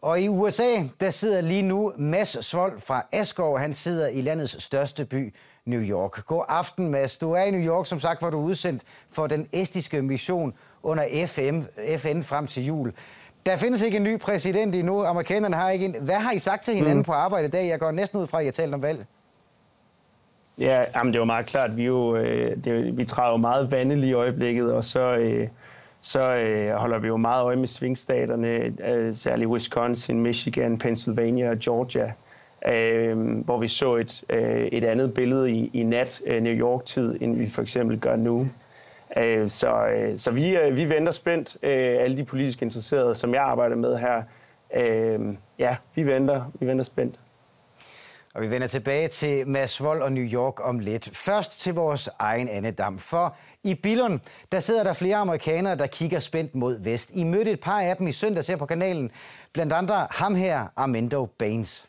Og 0.00 0.20
i 0.20 0.28
USA, 0.28 0.82
der 1.00 1.10
sidder 1.10 1.40
lige 1.40 1.62
nu 1.62 1.92
Mads 1.96 2.46
Svold 2.46 2.80
fra 2.80 3.06
Askov. 3.12 3.58
Han 3.58 3.74
sidder 3.74 4.08
i 4.08 4.20
landets 4.20 4.62
største 4.62 5.04
by, 5.04 5.34
New 5.64 5.80
York. 5.80 6.26
God 6.26 6.44
aften, 6.48 6.90
Mads. 6.90 7.18
Du 7.18 7.32
er 7.32 7.42
i 7.42 7.50
New 7.50 7.66
York, 7.66 7.86
som 7.86 8.00
sagt, 8.00 8.20
hvor 8.20 8.30
du 8.30 8.38
er 8.40 8.44
udsendt 8.44 8.82
for 9.10 9.26
den 9.26 9.48
estiske 9.52 10.02
mission 10.02 10.54
under 10.82 11.26
FM, 11.26 11.60
FN 11.98 12.22
frem 12.22 12.46
til 12.46 12.66
jul. 12.66 12.92
Der 13.46 13.56
findes 13.56 13.82
ikke 13.82 13.96
en 13.96 14.04
ny 14.04 14.18
præsident 14.18 14.74
endnu. 14.74 15.04
Amerikanerne 15.04 15.56
har 15.56 15.70
ikke 15.70 15.84
en. 15.84 15.96
Hvad 16.00 16.14
har 16.14 16.32
I 16.32 16.38
sagt 16.38 16.64
til 16.64 16.74
hinanden 16.74 16.98
mm. 16.98 17.04
på 17.04 17.12
arbejde 17.12 17.46
i 17.46 17.50
dag? 17.50 17.68
Jeg 17.68 17.78
går 17.78 17.90
næsten 17.90 18.20
ud 18.20 18.26
fra, 18.26 18.38
at 18.38 18.42
I 18.42 18.46
har 18.46 18.52
talt 18.52 18.74
om 18.74 18.82
valg. 18.82 19.06
Ja, 20.58 20.84
jamen 20.96 21.12
det 21.12 21.18
var 21.18 21.24
meget 21.24 21.46
klart. 21.46 21.76
Vi, 21.76 21.84
jo, 21.84 22.16
øh, 22.16 22.56
det, 22.64 22.96
vi 22.96 23.04
træder 23.04 23.30
jo 23.30 23.36
meget 23.36 23.72
vandet 23.72 24.04
i 24.04 24.12
øjeblikket, 24.12 24.72
og 24.72 24.84
så, 24.84 25.16
øh, 25.16 25.48
så 26.00 26.34
øh, 26.34 26.74
holder 26.74 26.98
vi 26.98 27.06
jo 27.06 27.16
meget 27.16 27.44
øje 27.44 27.56
med 27.56 27.66
svingstaterne, 27.66 28.48
øh, 28.88 29.14
særligt 29.14 29.50
Wisconsin, 29.50 30.20
Michigan, 30.20 30.78
Pennsylvania 30.78 31.50
og 31.50 31.58
Georgia, 31.58 32.12
øh, 32.68 33.38
hvor 33.38 33.58
vi 33.58 33.68
så 33.68 33.96
et, 33.96 34.24
øh, 34.30 34.66
et 34.66 34.84
andet 34.84 35.14
billede 35.14 35.50
i, 35.50 35.70
i 35.72 35.82
nat 35.82 36.22
øh, 36.26 36.42
New 36.42 36.54
York-tid, 36.54 37.18
end 37.20 37.36
vi 37.36 37.46
for 37.50 37.62
eksempel 37.62 38.00
gør 38.00 38.16
nu. 38.16 38.48
Øh, 39.16 39.50
så, 39.50 39.86
øh, 39.86 40.18
så 40.18 40.30
vi, 40.30 40.56
øh, 40.56 40.76
vi 40.76 40.88
venter 40.88 41.12
spændt, 41.12 41.56
øh, 41.62 41.96
alle 42.00 42.16
de 42.16 42.24
politisk 42.24 42.62
interesserede, 42.62 43.14
som 43.14 43.34
jeg 43.34 43.42
arbejder 43.42 43.76
med 43.76 43.98
her. 43.98 44.22
Øh, 44.76 45.20
ja, 45.58 45.76
vi 45.94 46.02
venter, 46.02 46.52
vi 46.60 46.66
venter 46.66 46.84
spændt. 46.84 47.20
Og 48.34 48.42
vi 48.42 48.50
vender 48.50 48.66
tilbage 48.66 49.08
til 49.08 49.48
Mads 49.48 49.84
Vold 49.84 50.02
og 50.02 50.12
New 50.12 50.24
York 50.24 50.68
om 50.68 50.78
lidt. 50.78 51.16
Først 51.16 51.60
til 51.60 51.74
vores 51.74 52.08
egen 52.18 52.48
Anne 52.48 52.70
Dam, 52.70 52.98
for 52.98 53.36
i 53.64 53.74
Billund, 53.74 54.20
der 54.52 54.60
sidder 54.60 54.84
der 54.84 54.92
flere 54.92 55.16
amerikanere, 55.16 55.76
der 55.76 55.86
kigger 55.86 56.18
spændt 56.18 56.54
mod 56.54 56.82
vest. 56.82 57.10
I 57.14 57.24
mødte 57.24 57.50
et 57.50 57.60
par 57.60 57.80
af 57.80 57.96
dem 57.96 58.06
i 58.06 58.12
søndags 58.12 58.46
her 58.46 58.56
på 58.56 58.66
kanalen. 58.66 59.10
Blandt 59.52 59.72
andre 59.72 60.06
ham 60.10 60.34
her, 60.34 60.66
Armando 60.76 61.26
Baines. 61.26 61.88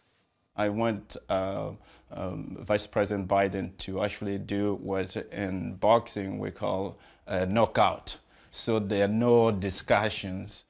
I 0.60 0.70
want 0.70 1.18
uh, 1.30 1.76
um, 2.12 2.58
Vice 2.72 2.90
President 2.90 3.30
Biden 3.30 3.72
to 3.78 4.04
actually 4.04 4.38
do 4.38 4.76
what 4.76 5.18
in 5.32 5.78
boxing 5.82 6.42
we 6.42 6.52
call 6.52 6.94
a 7.28 7.46
knockout. 7.46 8.20
So 8.52 8.80
there 8.80 9.04
are 9.04 9.14
no 9.14 9.52
discussions. 9.52 10.66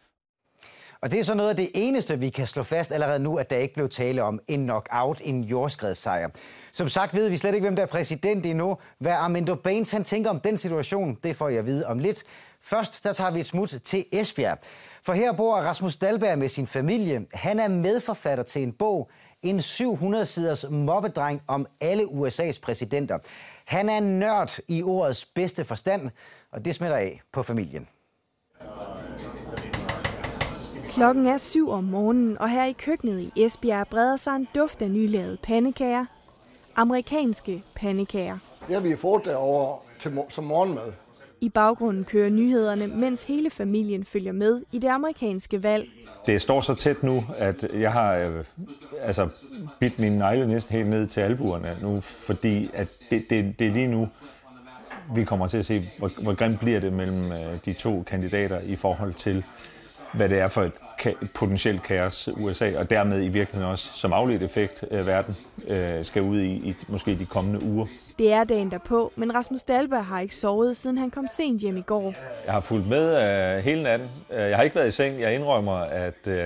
Og 1.02 1.12
det 1.12 1.20
er 1.20 1.24
så 1.24 1.34
noget 1.34 1.50
af 1.50 1.56
det 1.56 1.72
eneste, 1.74 2.20
vi 2.20 2.30
kan 2.30 2.48
slå 2.48 2.64
fast 2.64 2.92
allerede 2.92 3.20
nu, 3.20 3.38
at 3.38 3.50
der 3.50 3.58
ikke 3.58 3.74
blev 3.74 3.90
tale 3.90 4.24
om 4.24 4.40
en 4.48 4.64
knockout, 4.64 5.22
en 5.24 5.44
jordskredssejr. 5.44 6.30
Som 6.72 6.90
sagt 6.90 7.16
ved 7.16 7.30
vi 7.30 7.38
slet 7.38 7.54
ikke, 7.54 7.66
hvem 7.66 7.76
der 7.76 7.84
er 7.84 7.88
præsident 7.88 8.46
endnu. 8.46 8.78
Hvad 9.00 9.12
Armando 9.12 9.56
Baines 9.56 9.92
han 9.92 10.04
tænker 10.04 10.30
om 10.30 10.40
den 10.40 10.58
situation, 10.58 11.18
det 11.24 11.36
får 11.36 11.50
jeg 11.50 11.60
at 11.60 11.66
vide 11.66 11.88
om 11.88 12.00
lidt. 12.00 12.24
Først 12.62 13.04
der 13.04 13.14
tager 13.14 13.32
vi 13.32 13.40
et 13.40 13.46
smut 13.46 13.70
til 13.70 14.06
Esbjerg. 14.12 14.58
For 15.04 15.14
her 15.14 15.32
bor 15.32 15.56
Rasmus 15.56 15.98
Dalberg 15.98 16.38
med 16.38 16.50
sin 16.50 16.68
familie. 16.68 17.26
Han 17.34 17.60
er 17.60 17.68
medforfatter 17.68 18.44
til 18.44 18.64
en 18.64 18.74
bog, 18.74 19.10
en 19.42 19.60
700-siders 19.60 20.70
mobbedreng 20.70 21.42
om 21.48 21.66
alle 21.82 22.04
USA's 22.04 22.60
præsidenter. 22.62 23.18
Han 23.66 23.90
er 23.90 24.00
nørd 24.00 24.60
i 24.68 24.84
ordets 24.84 25.26
bedste 25.26 25.64
forstand, 25.64 26.10
og 26.52 26.66
det 26.66 26.76
smitter 26.76 26.98
af 26.98 27.22
på 27.32 27.44
familien. 27.44 27.88
Klokken 30.90 31.28
er 31.28 31.38
syv 31.38 31.70
om 31.70 31.84
morgenen, 31.84 32.38
og 32.38 32.50
her 32.50 32.66
i 32.66 32.72
køkkenet 32.72 33.20
i 33.20 33.46
Esbjerg 33.46 33.88
breder 33.88 34.18
sig 34.18 34.36
en 34.36 34.48
duft 34.56 34.82
af 34.82 34.92
nylavede 34.92 35.38
pandekager. 35.44 36.06
Amerikanske 36.76 37.64
pandekager. 37.76 38.38
Det 38.68 38.74
har 38.74 38.82
vi 38.82 38.96
fået 38.96 39.26
derovre 39.26 39.80
til, 40.00 40.22
som 40.30 40.44
morgenmad. 40.44 40.94
I 41.42 41.50
baggrunden 41.50 42.04
kører 42.04 42.30
nyhederne, 42.30 42.88
mens 42.88 43.24
hele 43.24 43.50
familien 43.50 44.06
følger 44.06 44.32
med 44.32 44.62
i 44.72 44.80
det 44.80 44.88
amerikanske 44.88 45.64
valg. 45.64 45.90
Det 46.26 46.42
står 46.42 46.62
så 46.62 46.74
tæt 46.74 47.04
nu, 47.04 47.26
at 47.38 47.70
jeg 47.74 47.92
har 47.92 48.16
øh, 48.16 48.44
altså, 49.02 49.30
bidt 49.80 50.00
mine 50.00 50.18
negle 50.18 50.48
næsten 50.48 50.76
helt 50.76 50.90
ned 50.90 51.08
til 51.08 51.22
albuerne 51.22 51.78
nu, 51.82 52.00
fordi 52.02 52.70
at 52.74 52.88
det, 53.10 53.24
det, 53.30 53.60
det 53.60 53.68
er 53.68 53.72
lige 53.72 53.88
nu, 53.88 54.08
vi 55.16 55.24
kommer 55.24 55.48
til 55.48 55.58
at 55.58 55.66
se, 55.66 55.90
hvor, 55.98 56.12
hvor 56.24 56.34
grimt 56.34 56.60
bliver 56.60 56.80
det 56.80 56.94
mellem 56.94 57.32
øh, 57.32 57.38
de 57.66 57.74
to 57.74 58.04
kandidater 58.08 58.60
i 58.60 58.76
forhold 58.76 59.14
til, 59.14 59.44
hvad 60.14 60.30
det 60.30 60.40
er 60.40 60.48
for 60.48 60.64
et 60.64 60.72
ka- 61.02 61.28
potentielt 61.36 61.84
kaos 61.84 62.30
USA, 62.38 62.78
og 62.78 62.90
dermed 62.90 63.24
i 63.24 63.28
virkeligheden 63.28 63.72
også 63.72 63.92
som 63.94 64.14
afledt 64.14 64.44
effekt 64.44 64.84
øh, 64.92 65.08
verden 65.08 65.36
øh, 65.68 66.04
skal 66.04 66.22
ud 66.22 66.40
i, 66.40 66.52
i 66.52 66.76
måske 66.88 67.16
de 67.20 67.26
kommende 67.26 67.64
uger. 67.64 67.86
Det 68.20 68.34
er 68.34 68.44
dagen 68.44 68.72
derpå, 68.72 69.12
men 69.16 69.36
Rasmus 69.36 69.64
Dahlberg 69.64 70.06
har 70.06 70.20
ikke 70.20 70.36
sovet, 70.36 70.78
siden 70.78 70.98
han 70.98 71.10
kom 71.12 71.28
sent 71.28 71.62
hjem 71.62 71.78
i 71.78 71.82
går. 71.82 72.14
Jeg 72.46 72.54
har 72.54 72.62
fulgt 72.62 72.88
med 72.88 73.56
øh, 73.58 73.64
hele 73.64 73.84
natten. 73.84 74.08
Øh, 74.34 74.40
jeg 74.40 74.56
har 74.56 74.64
ikke 74.64 74.76
været 74.76 74.88
i 74.88 74.92
seng. 74.92 75.20
Jeg 75.20 75.36
indrømmer, 75.36 75.76
at 75.78 76.28
øh, 76.28 76.46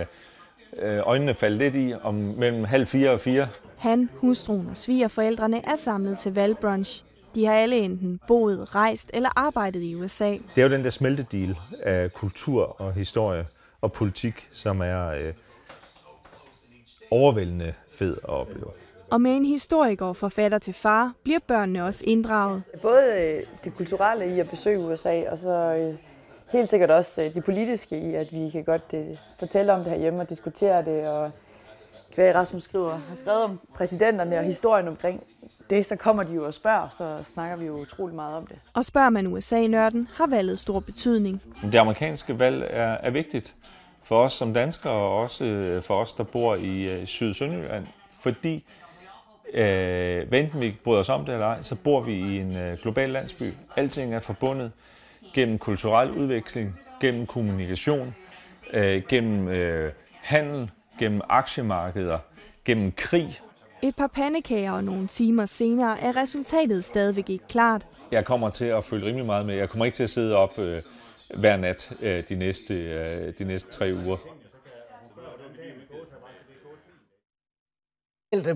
øh, 0.81 0.99
øjnene 1.03 1.33
faldt 1.33 1.57
lidt 1.57 1.75
i 1.75 1.93
om 2.03 2.13
mellem 2.15 2.63
halv 2.63 2.85
fire 2.87 3.11
og 3.11 3.19
fire. 3.19 3.47
Han, 3.77 4.09
hustruen 4.13 4.67
og 4.69 4.77
svigerforældrene 4.77 5.57
er 5.57 5.75
samlet 5.77 6.17
til 6.17 6.33
valgbrunch. 6.33 7.03
De 7.35 7.45
har 7.45 7.53
alle 7.53 7.77
enten 7.77 8.19
boet, 8.27 8.75
rejst 8.75 9.11
eller 9.13 9.29
arbejdet 9.35 9.83
i 9.83 9.95
USA. 9.95 10.29
Det 10.29 10.41
er 10.57 10.63
jo 10.63 10.69
den 10.69 10.83
der 10.83 10.89
smeltedil 10.89 11.57
af 11.83 12.13
kultur 12.13 12.81
og 12.81 12.93
historie 12.93 13.45
og 13.81 13.91
politik, 13.91 14.49
som 14.51 14.81
er 14.81 15.07
øh, 15.07 15.33
overvældende 17.11 17.73
fed 17.93 18.17
at 18.23 18.29
opleve. 18.29 18.67
Og 19.11 19.21
med 19.21 19.31
en 19.31 19.45
historiker 19.45 20.05
og 20.05 20.15
forfatter 20.15 20.57
til 20.57 20.73
far, 20.73 21.13
bliver 21.23 21.39
børnene 21.47 21.85
også 21.85 22.03
inddraget. 22.07 22.63
Både 22.81 23.03
øh, 23.13 23.43
det 23.63 23.75
kulturelle 23.75 24.35
i 24.35 24.39
at 24.39 24.49
besøge 24.49 24.79
USA, 24.79 25.29
og 25.29 25.39
så 25.39 25.51
øh, 25.51 25.95
helt 26.51 26.69
sikkert 26.69 26.91
også 26.91 27.21
øh, 27.21 27.33
det 27.33 27.43
politiske 27.43 27.99
i, 27.99 28.15
at 28.15 28.27
vi 28.31 28.49
kan 28.49 28.63
godt 28.63 28.95
fortælle 29.39 29.73
om 29.73 29.83
det 29.83 29.91
her 29.91 29.99
hjemme 29.99 30.21
og 30.21 30.29
diskutere 30.29 30.85
det, 30.85 31.07
og 31.07 31.31
Kvæg 32.13 32.35
Rasmus 32.35 32.63
skriver, 32.63 32.97
har 33.09 33.15
skrevet 33.15 33.43
om 33.43 33.59
præsidenterne 33.75 34.37
og 34.37 34.43
historien 34.43 34.87
omkring 34.87 35.23
det, 35.69 35.85
så 35.85 35.95
kommer 35.95 36.23
de 36.23 36.33
jo 36.33 36.45
og 36.45 36.53
spørger, 36.53 36.89
så 36.97 37.31
snakker 37.33 37.55
vi 37.55 37.65
jo 37.65 37.77
utrolig 37.77 38.15
meget 38.15 38.35
om 38.35 38.47
det. 38.47 38.59
Og 38.73 38.85
spørger 38.85 39.09
man 39.09 39.27
USA-nørden, 39.27 40.07
har 40.15 40.27
valget 40.27 40.59
stor 40.59 40.79
betydning. 40.79 41.41
Det 41.63 41.75
amerikanske 41.75 42.39
valg 42.39 42.67
er, 42.69 42.97
er 43.01 43.11
vigtigt 43.11 43.55
for 44.03 44.23
os 44.23 44.33
som 44.33 44.53
danskere, 44.53 44.93
og 44.93 45.17
også 45.17 45.45
øh, 45.45 45.81
for 45.83 45.95
os, 45.95 46.13
der 46.13 46.23
bor 46.23 46.55
i 46.55 46.83
øh, 46.83 47.05
Syd-Sønderjylland, 47.05 47.87
fordi 48.11 48.63
øh, 49.53 50.27
enten 50.31 50.61
vi 50.61 50.75
bryder 50.83 50.99
os 50.99 51.09
om 51.09 51.25
det 51.25 51.33
eller 51.33 51.47
ej, 51.47 51.61
så 51.61 51.75
bor 51.75 52.01
vi 52.01 52.13
i 52.13 52.39
en 52.39 52.55
øh, 52.55 52.77
global 52.77 53.09
landsby. 53.09 53.53
Alting 53.75 54.13
er 54.13 54.19
forbundet 54.19 54.71
gennem 55.33 55.57
kulturel 55.57 56.11
udveksling, 56.11 56.79
gennem 57.01 57.25
kommunikation, 57.25 58.15
øh, 58.73 59.03
gennem 59.09 59.47
øh, 59.47 59.91
handel, 60.21 60.71
gennem 60.99 61.21
aktiemarkeder, 61.29 62.19
gennem 62.65 62.91
krig. 62.91 63.41
Et 63.83 63.95
par 63.95 64.07
pandekager 64.07 64.71
og 64.71 64.83
nogle 64.83 65.07
timer 65.07 65.45
senere 65.45 65.99
er 65.99 66.15
resultatet 66.15 66.85
stadigvæk 66.85 67.29
ikke 67.29 67.47
klart. 67.47 67.87
Jeg 68.11 68.25
kommer 68.25 68.49
til 68.49 68.65
at 68.65 68.83
følge 68.83 69.05
rimelig 69.05 69.25
meget 69.25 69.45
med. 69.45 69.55
Jeg 69.55 69.69
kommer 69.69 69.85
ikke 69.85 69.95
til 69.95 70.03
at 70.03 70.09
sidde 70.09 70.35
op 70.35 70.59
øh, 70.59 70.81
hver 71.37 71.57
nat 71.57 71.93
øh, 72.01 72.23
de, 72.29 72.35
næste, 72.35 72.73
øh, 72.73 73.33
de 73.39 73.43
næste 73.43 73.71
tre 73.71 73.93
uger. 74.05 74.17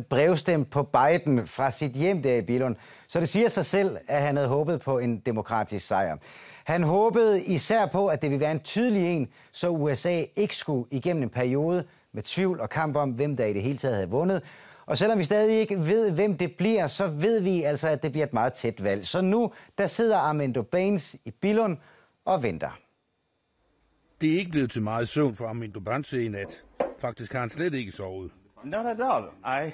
brevstemt 0.09 0.69
på 0.69 0.83
Biden 0.83 1.47
fra 1.47 1.71
sit 1.71 1.91
hjem 1.91 2.21
der 2.21 2.35
i 2.35 2.41
Billund. 2.41 2.75
Så 3.07 3.19
det 3.19 3.29
siger 3.29 3.49
sig 3.49 3.65
selv, 3.65 3.97
at 4.07 4.21
han 4.21 4.35
havde 4.35 4.49
håbet 4.49 4.81
på 4.81 4.99
en 4.99 5.19
demokratisk 5.19 5.87
sejr. 5.87 6.17
Han 6.65 6.83
håbede 6.83 7.43
især 7.43 7.85
på, 7.85 8.07
at 8.07 8.21
det 8.21 8.29
ville 8.29 8.39
være 8.39 8.51
en 8.51 8.59
tydelig 8.59 9.15
en, 9.15 9.27
så 9.51 9.69
USA 9.69 10.23
ikke 10.35 10.55
skulle 10.55 10.87
igennem 10.91 11.23
en 11.23 11.29
periode 11.29 11.83
med 12.15 12.23
tvivl 12.23 12.59
og 12.59 12.69
kamp 12.69 12.95
om, 12.95 13.09
hvem 13.09 13.37
der 13.37 13.45
i 13.45 13.53
det 13.53 13.61
hele 13.61 13.77
taget 13.77 13.95
havde 13.95 14.09
vundet. 14.09 14.43
Og 14.85 14.97
selvom 14.97 15.19
vi 15.19 15.23
stadig 15.23 15.59
ikke 15.59 15.79
ved, 15.79 16.11
hvem 16.11 16.37
det 16.37 16.55
bliver, 16.55 16.87
så 16.87 17.07
ved 17.07 17.41
vi 17.41 17.63
altså, 17.63 17.87
at 17.87 18.03
det 18.03 18.11
bliver 18.11 18.25
et 18.25 18.33
meget 18.33 18.53
tæt 18.53 18.83
valg. 18.83 19.07
Så 19.07 19.21
nu, 19.21 19.51
der 19.77 19.87
sidder 19.87 20.17
Armando 20.17 20.61
Baines 20.61 21.15
i 21.25 21.31
Billund 21.31 21.77
og 22.25 22.43
venter. 22.43 22.79
Det 24.21 24.33
er 24.33 24.37
ikke 24.37 24.51
blevet 24.51 24.71
til 24.71 24.81
meget 24.81 25.07
søvn 25.07 25.35
for 25.35 25.47
Armando 25.47 25.79
Banse 25.79 26.25
i 26.25 26.27
nat. 26.27 26.63
Faktisk 26.99 27.33
har 27.33 27.39
han 27.39 27.49
slet 27.49 27.73
ikke 27.73 27.91
sovet. 27.91 28.31
Not 28.63 28.85
at 28.85 28.97
all. 29.01 29.25
I 29.45 29.71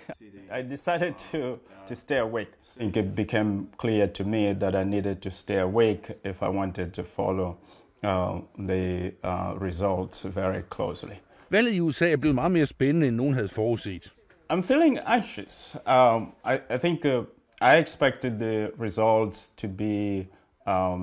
I 0.60 0.70
decided 0.70 1.14
to 1.32 1.58
to 1.88 1.96
stay 1.96 2.18
awake. 2.18 2.50
It 2.80 3.16
became 3.16 3.68
clear 3.78 4.08
to 4.08 4.24
me 4.24 4.54
that 4.54 4.76
I 4.76 4.84
needed 4.90 5.16
to 5.16 5.30
stay 5.30 5.60
awake 5.60 6.14
if 6.26 6.42
I 6.42 6.48
wanted 6.48 6.92
to 6.92 7.04
follow 7.04 7.56
uh, 8.04 8.40
the 8.68 9.12
uh, 9.24 9.54
results 9.62 10.26
very 10.26 10.62
closely. 10.70 11.16
Valget 11.52 11.74
i 11.74 11.80
USA 11.80 12.12
er 12.12 12.18
blevet 12.18 12.36
meget 12.36 12.52
mere 12.52 12.66
spændende, 12.66 13.08
end 13.08 13.16
nogen 13.16 13.34
havde 13.34 13.50
forudset. 13.50 14.14
I'm 14.54 14.62
feeling 14.62 15.00
anxious. 15.06 15.78
Um, 15.88 16.34
I, 16.46 16.58
I 16.76 16.78
think 16.78 17.06
uh, 17.06 17.24
I 17.62 17.80
expected 17.82 18.32
the 18.32 18.70
results 18.82 19.50
to 19.50 19.68
be 19.68 20.28
um, 20.68 21.00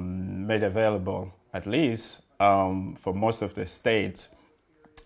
made 0.46 0.66
available, 0.66 1.30
at 1.52 1.66
least 1.66 2.24
um, 2.40 2.96
for 2.96 3.12
most 3.12 3.42
of 3.42 3.50
the 3.50 3.66
states, 3.66 4.30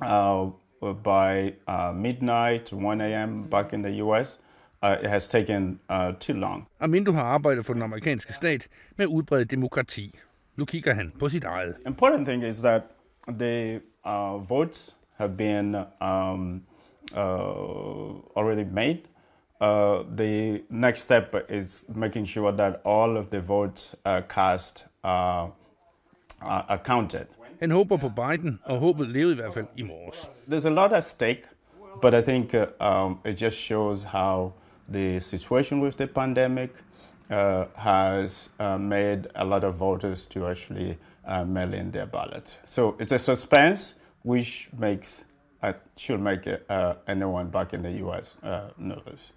uh, 0.01 0.51
by 0.81 1.53
uh, 1.69 1.95
midnight, 1.97 2.73
1 2.73 3.01
a.m. 3.01 3.45
back 3.51 3.73
in 3.73 3.83
the 3.83 4.03
US. 4.05 4.39
Uh, 4.83 4.97
it 5.03 5.11
has 5.11 5.29
taken 5.29 5.81
uh, 5.91 6.13
too 6.21 6.35
long. 6.35 6.67
Armindo 6.81 7.13
har 7.13 7.23
arbejdet 7.23 7.67
for 7.67 7.73
den 7.73 7.83
amerikanske 7.83 8.33
stat 8.33 8.69
med 8.97 9.07
at 9.07 9.09
udbrede 9.09 9.45
demokrati. 9.45 10.19
Nu 10.57 10.65
kigger 10.65 10.95
han 10.95 11.13
på 11.19 11.29
sit 11.29 11.45
eget. 11.45 11.77
Important 11.87 12.29
thing 12.29 12.45
is 12.45 12.59
that 12.59 12.83
the 13.29 13.81
uh, 14.07 14.51
votes 14.51 14.97
have 15.23 15.37
been 15.37 15.75
um, 16.01 16.63
uh, 17.15 18.37
already 18.37 18.65
made. 18.65 19.01
Uh, 19.61 20.03
the 20.17 20.63
next 20.71 21.03
step 21.03 21.35
is 21.49 21.85
making 21.95 22.27
sure 22.27 22.53
that 22.53 22.81
all 22.85 23.17
of 23.17 23.31
the 23.31 23.41
votes 23.41 23.97
uh, 24.05 24.21
cast 24.29 24.85
uh, 25.05 25.47
are 26.41 26.79
counted. 26.85 27.27
Han 27.61 27.71
håber 27.71 27.97
på 27.97 28.09
Biden, 28.09 28.61
og 28.65 28.79
håbet 28.79 29.09
levede 29.09 29.33
i 29.33 29.35
hvert 29.35 29.55
fald 29.55 29.67
i 29.77 29.83
morges. 29.83 30.31
There's 30.49 30.67
a 30.67 30.71
lot 30.71 30.93
at 30.93 31.05
stake, 31.05 31.43
but 32.03 32.15
I 32.15 32.23
think 32.23 32.55
uh, 32.55 32.67
um, 32.81 33.19
it 33.25 33.37
just 33.39 33.57
shows 33.57 34.03
how 34.03 34.53
the 34.93 35.21
situation 35.21 35.81
with 35.81 35.97
the 35.97 36.07
pandemic 36.07 36.71
uh, 37.31 37.65
has 37.75 38.51
uh, 38.61 38.79
made 38.79 39.23
a 39.35 39.45
lot 39.45 39.65
of 39.65 39.75
voters 39.75 40.27
to 40.27 40.47
actually 40.51 40.97
uh, 41.29 41.45
mail 41.45 41.75
in 41.75 41.93
their 41.93 42.07
ballot. 42.07 42.59
So 42.67 42.97
it's 42.99 43.13
a 43.13 43.19
suspense 43.19 43.95
which 44.25 44.69
makes 44.79 45.27
uh, 45.63 45.73
should 45.97 46.21
make 46.21 46.47
uh, 46.71 46.95
anyone 47.09 47.51
back 47.51 47.73
in 47.73 47.83
the 47.83 48.03
U.S. 48.05 48.39
Uh, 48.43 48.49
nervous. 48.79 49.33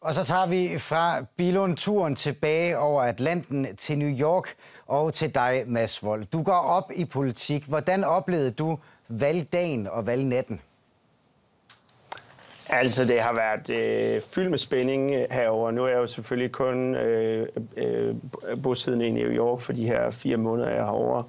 Og 0.00 0.14
så 0.14 0.24
tager 0.24 0.46
vi 0.46 0.78
fra 0.78 1.24
Bilund 1.36 1.76
turen 1.76 2.14
tilbage 2.14 2.78
over 2.78 3.02
Atlanten 3.02 3.76
til 3.76 3.98
New 3.98 4.18
York 4.20 4.54
og 4.86 5.14
til 5.14 5.34
dig, 5.34 5.64
Mads 5.66 6.04
Vold. 6.04 6.24
Du 6.24 6.42
går 6.42 6.52
op 6.52 6.90
i 6.96 7.04
politik. 7.04 7.64
Hvordan 7.64 8.04
oplevede 8.04 8.50
du 8.50 8.78
valgdagen 9.08 9.86
og 9.86 10.06
valgnatten? 10.06 10.60
Altså, 12.68 13.04
det 13.04 13.20
har 13.20 13.34
været 13.34 13.78
øh, 13.78 14.22
fyldt 14.22 14.50
med 14.50 14.58
spænding 14.58 15.10
herover. 15.30 15.70
Nu 15.70 15.84
er 15.84 15.88
jeg 15.88 15.96
jo 15.96 16.06
selvfølgelig 16.06 16.52
kun 16.52 16.94
øh, 16.94 17.48
øh, 17.76 18.14
bosiddende 18.62 19.06
i 19.06 19.10
New 19.10 19.30
York 19.30 19.60
for 19.60 19.72
de 19.72 19.86
her 19.86 20.10
fire 20.10 20.36
måneder, 20.36 20.68
jeg 20.68 20.78
er 20.78 20.84
herovre. 20.84 21.24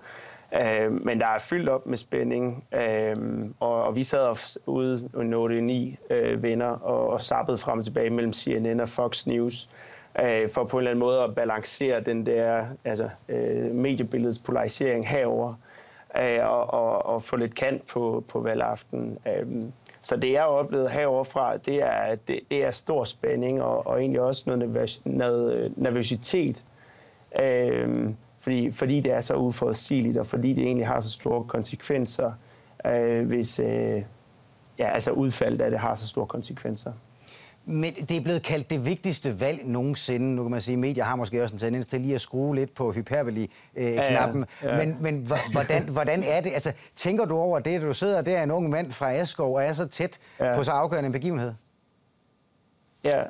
Øh, 0.53 1.05
men 1.05 1.19
der 1.19 1.27
er 1.27 1.39
fyldt 1.39 1.69
op 1.69 1.85
med 1.85 1.97
spænding, 1.97 2.63
øh, 2.71 3.15
og, 3.59 3.83
og 3.83 3.95
vi 3.95 4.03
sad 4.03 4.59
ude 4.65 5.09
og 5.13 5.23
8-9 5.23 6.13
øh, 6.13 6.43
venner 6.43 6.65
og, 6.67 7.09
og 7.09 7.21
sappede 7.21 7.57
frem 7.57 7.79
og 7.79 7.85
tilbage 7.85 8.09
mellem 8.09 8.33
CNN 8.33 8.79
og 8.79 8.89
Fox 8.89 9.27
News 9.27 9.69
øh, 10.23 10.49
for 10.49 10.63
på 10.63 10.77
en 10.77 10.81
eller 10.81 10.91
anden 10.91 10.99
måde 10.99 11.21
at 11.23 11.35
balancere 11.35 11.99
den 11.99 12.25
der 12.25 12.65
altså, 12.85 13.09
øh, 13.29 13.75
mediebilledets 13.75 14.39
polarisering 14.39 15.07
herover 15.07 15.53
øh, 16.17 16.49
og, 16.49 16.73
og, 16.73 17.05
og 17.05 17.23
få 17.23 17.35
lidt 17.35 17.55
kant 17.55 17.87
på, 17.87 18.23
på 18.27 18.39
valgaften. 18.39 19.17
Øh, 19.27 19.63
så 20.01 20.17
det, 20.17 20.31
jeg 20.31 20.41
har 20.41 20.47
oplevet 20.47 20.91
heroverfra, 20.91 21.57
det 21.57 21.83
er, 21.83 22.15
det, 22.15 22.39
det 22.51 22.65
er 22.65 22.71
stor 22.71 23.03
spænding 23.03 23.61
og, 23.61 23.87
og 23.87 23.99
egentlig 23.99 24.21
også 24.21 24.43
noget, 24.45 24.99
noget 25.05 25.73
nervøsitet. 25.77 26.65
Øh, 27.41 28.09
fordi, 28.45 28.71
fordi 28.71 28.99
det 28.99 29.11
er 29.11 29.19
så 29.19 29.35
uforudsigeligt, 29.35 30.17
og 30.17 30.25
fordi 30.25 30.53
det 30.53 30.63
egentlig 30.63 30.87
har 30.87 30.99
så 30.99 31.11
store 31.11 31.43
konsekvenser, 31.43 32.31
øh, 32.85 33.27
hvis 33.27 33.59
øh, 33.59 34.03
ja, 34.79 34.89
altså 34.93 35.11
udfaldet 35.11 35.61
af 35.61 35.71
det 35.71 35.79
har 35.79 35.95
så 35.95 36.07
store 36.07 36.27
konsekvenser. 36.27 36.93
Men 37.65 37.93
det 37.93 38.17
er 38.17 38.21
blevet 38.21 38.43
kaldt 38.43 38.69
det 38.69 38.85
vigtigste 38.85 39.39
valg 39.39 39.67
nogensinde. 39.67 40.35
Nu 40.35 40.41
kan 40.43 40.51
man 40.51 40.61
sige, 40.61 40.73
at 40.73 40.79
medier 40.79 41.03
har 41.03 41.15
måske 41.15 41.43
også 41.43 41.55
en 41.55 41.59
tendens 41.59 41.87
til 41.87 42.01
lige 42.01 42.15
at 42.15 42.21
skrue 42.21 42.55
lidt 42.55 42.73
på 42.73 42.91
hyperbeli-knappen. 42.91 44.45
Ja, 44.63 44.69
ja. 44.69 44.85
Men, 44.85 44.97
men 45.01 45.27
hvordan, 45.51 45.89
hvordan 45.89 46.23
er 46.23 46.41
det? 46.41 46.51
Altså, 46.53 46.71
tænker 46.95 47.25
du 47.25 47.37
over 47.37 47.59
det, 47.59 47.81
du 47.81 47.93
sidder 47.93 48.21
der 48.21 48.43
en 48.43 48.51
ung 48.51 48.69
mand 48.69 48.91
fra 48.91 49.13
Askov 49.13 49.55
og 49.55 49.63
er 49.63 49.73
så 49.73 49.87
tæt 49.87 50.19
ja. 50.39 50.55
på 50.55 50.63
så 50.63 50.71
afgørende 50.71 51.07
en 51.07 51.13
begivenhed? 51.13 51.53
Ja, 53.03 53.23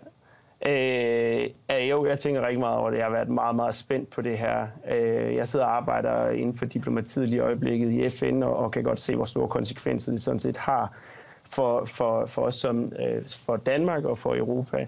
Øh, 0.65 1.49
jo, 1.89 2.05
jeg 2.05 2.19
tænker 2.19 2.41
rigtig 2.41 2.59
meget 2.59 2.77
over 2.77 2.89
det. 2.89 2.97
Jeg 2.97 3.05
har 3.05 3.11
været 3.11 3.29
meget, 3.29 3.55
meget 3.55 3.75
spændt 3.75 4.09
på 4.09 4.21
det 4.21 4.37
her. 4.37 4.67
Øh, 4.91 5.35
jeg 5.35 5.47
sidder 5.47 5.65
og 5.65 5.75
arbejder 5.75 6.29
inden 6.29 6.57
for 6.57 6.65
diplomatiet 6.65 7.29
i 7.29 7.39
øjeblikket 7.39 7.91
i 7.91 8.09
FN, 8.09 8.43
og, 8.43 8.57
og 8.57 8.71
kan 8.71 8.83
godt 8.83 8.99
se, 8.99 9.15
hvor 9.15 9.25
store 9.25 9.47
konsekvenser 9.47 10.11
det 10.11 10.21
sådan 10.21 10.39
set 10.39 10.57
har 10.57 10.97
for, 11.49 11.85
for, 11.85 12.25
for 12.25 12.41
os 12.41 12.55
som 12.55 12.93
øh, 12.99 13.23
for 13.45 13.57
Danmark 13.57 14.03
og 14.03 14.17
for 14.17 14.35
Europa. 14.35 14.87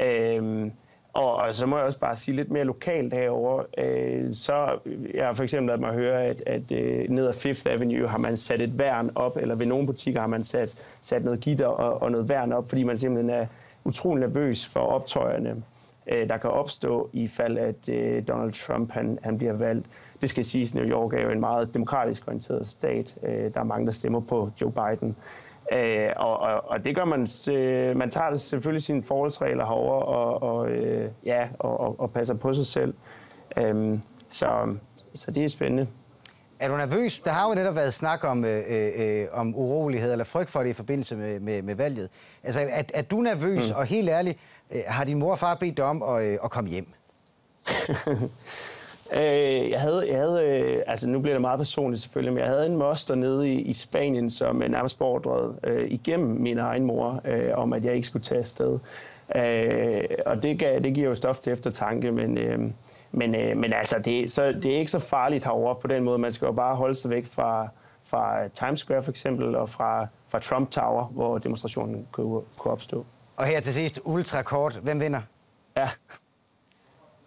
Øh, 0.00 0.70
og, 1.16 1.36
og 1.36 1.54
så 1.54 1.66
må 1.66 1.76
jeg 1.76 1.86
også 1.86 1.98
bare 1.98 2.16
sige 2.16 2.36
lidt 2.36 2.50
mere 2.50 2.64
lokalt 2.64 3.14
herover. 3.14 3.62
Øh, 3.78 4.34
så 4.34 4.78
jeg 5.14 5.26
har 5.26 5.32
for 5.32 5.42
eksempel 5.42 5.66
lavet 5.66 5.80
mig 5.80 5.92
høre, 5.92 6.24
at, 6.24 6.42
at 6.46 6.72
øh, 6.72 7.08
ned 7.08 7.26
ad 7.26 7.32
Fifth 7.32 7.66
Avenue 7.70 8.08
har 8.08 8.18
man 8.18 8.36
sat 8.36 8.60
et 8.60 8.78
værn 8.78 9.10
op, 9.14 9.36
eller 9.36 9.54
ved 9.54 9.66
nogle 9.66 9.86
butikker 9.86 10.20
har 10.20 10.26
man 10.26 10.44
sat, 10.44 10.76
sat 11.00 11.24
noget 11.24 11.40
gitter 11.40 11.66
og, 11.66 12.02
og 12.02 12.10
noget 12.10 12.28
værn 12.28 12.52
op, 12.52 12.68
fordi 12.68 12.82
man 12.82 12.96
simpelthen 12.96 13.30
er 13.30 13.46
utrolig 13.86 14.20
nervøs 14.20 14.66
for 14.66 14.80
optøjerne, 14.80 15.62
øh, 16.06 16.28
der 16.28 16.36
kan 16.36 16.50
opstå 16.50 17.10
i 17.12 17.28
fald, 17.28 17.58
at 17.58 17.88
øh, 17.88 18.28
Donald 18.28 18.52
Trump 18.52 18.90
han, 18.92 19.18
han 19.22 19.38
bliver 19.38 19.52
valgt. 19.52 19.86
Det 20.22 20.30
skal 20.30 20.44
siges, 20.44 20.72
at 20.72 20.76
New 20.76 20.98
York 20.98 21.12
er 21.12 21.22
jo 21.22 21.30
en 21.30 21.40
meget 21.40 21.74
demokratisk 21.74 22.28
orienteret 22.28 22.66
stat. 22.66 23.18
Øh, 23.22 23.54
der 23.54 23.60
er 23.60 23.64
mange, 23.64 23.86
der 23.86 23.92
stemmer 23.92 24.20
på 24.20 24.50
Joe 24.60 24.72
Biden. 24.72 25.16
Øh, 25.72 26.10
og, 26.16 26.38
og, 26.38 26.68
og 26.68 26.84
det 26.84 26.96
gør 26.96 27.04
man, 27.04 27.28
øh, 27.54 27.96
man 27.96 28.10
tager 28.10 28.34
selvfølgelig 28.34 28.82
sine 28.82 29.02
forholdsregler 29.02 29.66
herover 29.66 30.02
og, 30.02 30.42
og, 30.42 30.70
øh, 30.70 31.10
ja, 31.24 31.48
og, 31.58 31.80
og, 31.80 32.00
og 32.00 32.12
passer 32.12 32.34
på 32.34 32.52
sig 32.52 32.66
selv. 32.66 32.94
Øh, 33.56 33.98
så, 34.28 34.76
så 35.14 35.30
det 35.30 35.44
er 35.44 35.48
spændende. 35.48 35.86
Er 36.60 36.68
du 36.68 36.76
nervøs? 36.76 37.18
Der 37.18 37.30
har 37.30 37.48
jo 37.48 37.54
netop 37.54 37.74
været 37.74 37.94
snak 37.94 38.24
om, 38.24 38.44
øh, 38.44 38.62
øh, 38.96 39.26
om 39.32 39.54
urolighed 39.56 40.12
eller 40.12 40.24
frygt 40.24 40.50
for 40.50 40.62
det 40.62 40.70
i 40.70 40.72
forbindelse 40.72 41.16
med, 41.16 41.40
med, 41.40 41.62
med 41.62 41.74
valget. 41.74 42.08
Altså, 42.42 42.60
er, 42.60 42.82
er 42.94 43.02
du 43.02 43.20
nervøs, 43.20 43.70
mm. 43.70 43.76
og 43.76 43.86
helt 43.86 44.08
ærligt, 44.08 44.38
øh, 44.70 44.80
har 44.86 45.04
din 45.04 45.18
mor 45.18 45.30
og 45.30 45.38
far 45.38 45.54
bedt 45.54 45.76
dig 45.76 45.84
om 45.84 46.02
at, 46.02 46.24
øh, 46.24 46.38
at 46.44 46.50
komme 46.50 46.70
hjem? 46.70 46.86
Øh, 49.12 49.70
jeg 49.70 49.80
havde, 49.80 50.06
jeg 50.08 50.18
havde 50.18 50.42
øh, 50.42 50.82
altså 50.86 51.08
nu 51.08 51.20
bliver 51.20 51.34
det 51.34 51.40
meget 51.40 51.58
personligt 51.58 52.02
selvfølgelig, 52.02 52.32
men 52.32 52.40
jeg 52.40 52.48
havde 52.48 52.66
en 52.66 52.76
moster 52.76 53.14
nede 53.14 53.48
i, 53.52 53.60
i 53.60 53.72
Spanien, 53.72 54.30
som 54.30 54.62
øh, 54.62 54.70
nærmest 54.70 54.98
beordrede 54.98 55.54
øh, 55.64 55.90
igennem 55.90 56.28
min 56.28 56.58
egen 56.58 56.84
mor, 56.84 57.20
øh, 57.24 57.50
om 57.54 57.72
at 57.72 57.84
jeg 57.84 57.94
ikke 57.94 58.06
skulle 58.06 58.22
tage 58.22 58.38
afsted. 58.38 58.78
Øh, 59.36 60.04
og 60.26 60.42
det, 60.42 60.58
gav, 60.58 60.80
det 60.80 60.94
giver 60.94 61.08
jo 61.08 61.14
stof 61.14 61.40
til 61.40 61.52
eftertanke, 61.52 62.12
men, 62.12 62.38
øh, 62.38 62.58
men, 63.16 63.34
øh, 63.34 63.56
men 63.56 63.72
altså, 63.72 63.98
det, 63.98 64.32
så, 64.32 64.52
det 64.52 64.66
er 64.66 64.78
ikke 64.78 64.90
så 64.90 64.98
farligt 64.98 65.44
herovre 65.44 65.76
på 65.80 65.86
den 65.86 66.04
måde. 66.04 66.18
Man 66.18 66.32
skal 66.32 66.46
jo 66.46 66.52
bare 66.52 66.76
holde 66.76 66.94
sig 66.94 67.10
væk 67.10 67.26
fra, 67.26 67.68
fra 68.04 68.48
Times 68.48 68.80
Square 68.80 69.02
for 69.02 69.10
eksempel, 69.10 69.56
og 69.56 69.68
fra, 69.68 70.06
fra 70.28 70.38
Trump 70.38 70.70
Tower, 70.70 71.04
hvor 71.04 71.38
demonstrationen 71.38 72.06
kunne, 72.12 72.40
kunne 72.58 72.72
opstå. 72.72 73.06
Og 73.36 73.46
her 73.46 73.60
til 73.60 73.74
sidst, 73.74 74.00
ultrakort. 74.04 74.80
Hvem 74.82 75.00
vinder? 75.00 75.20
Ja. 75.76 75.88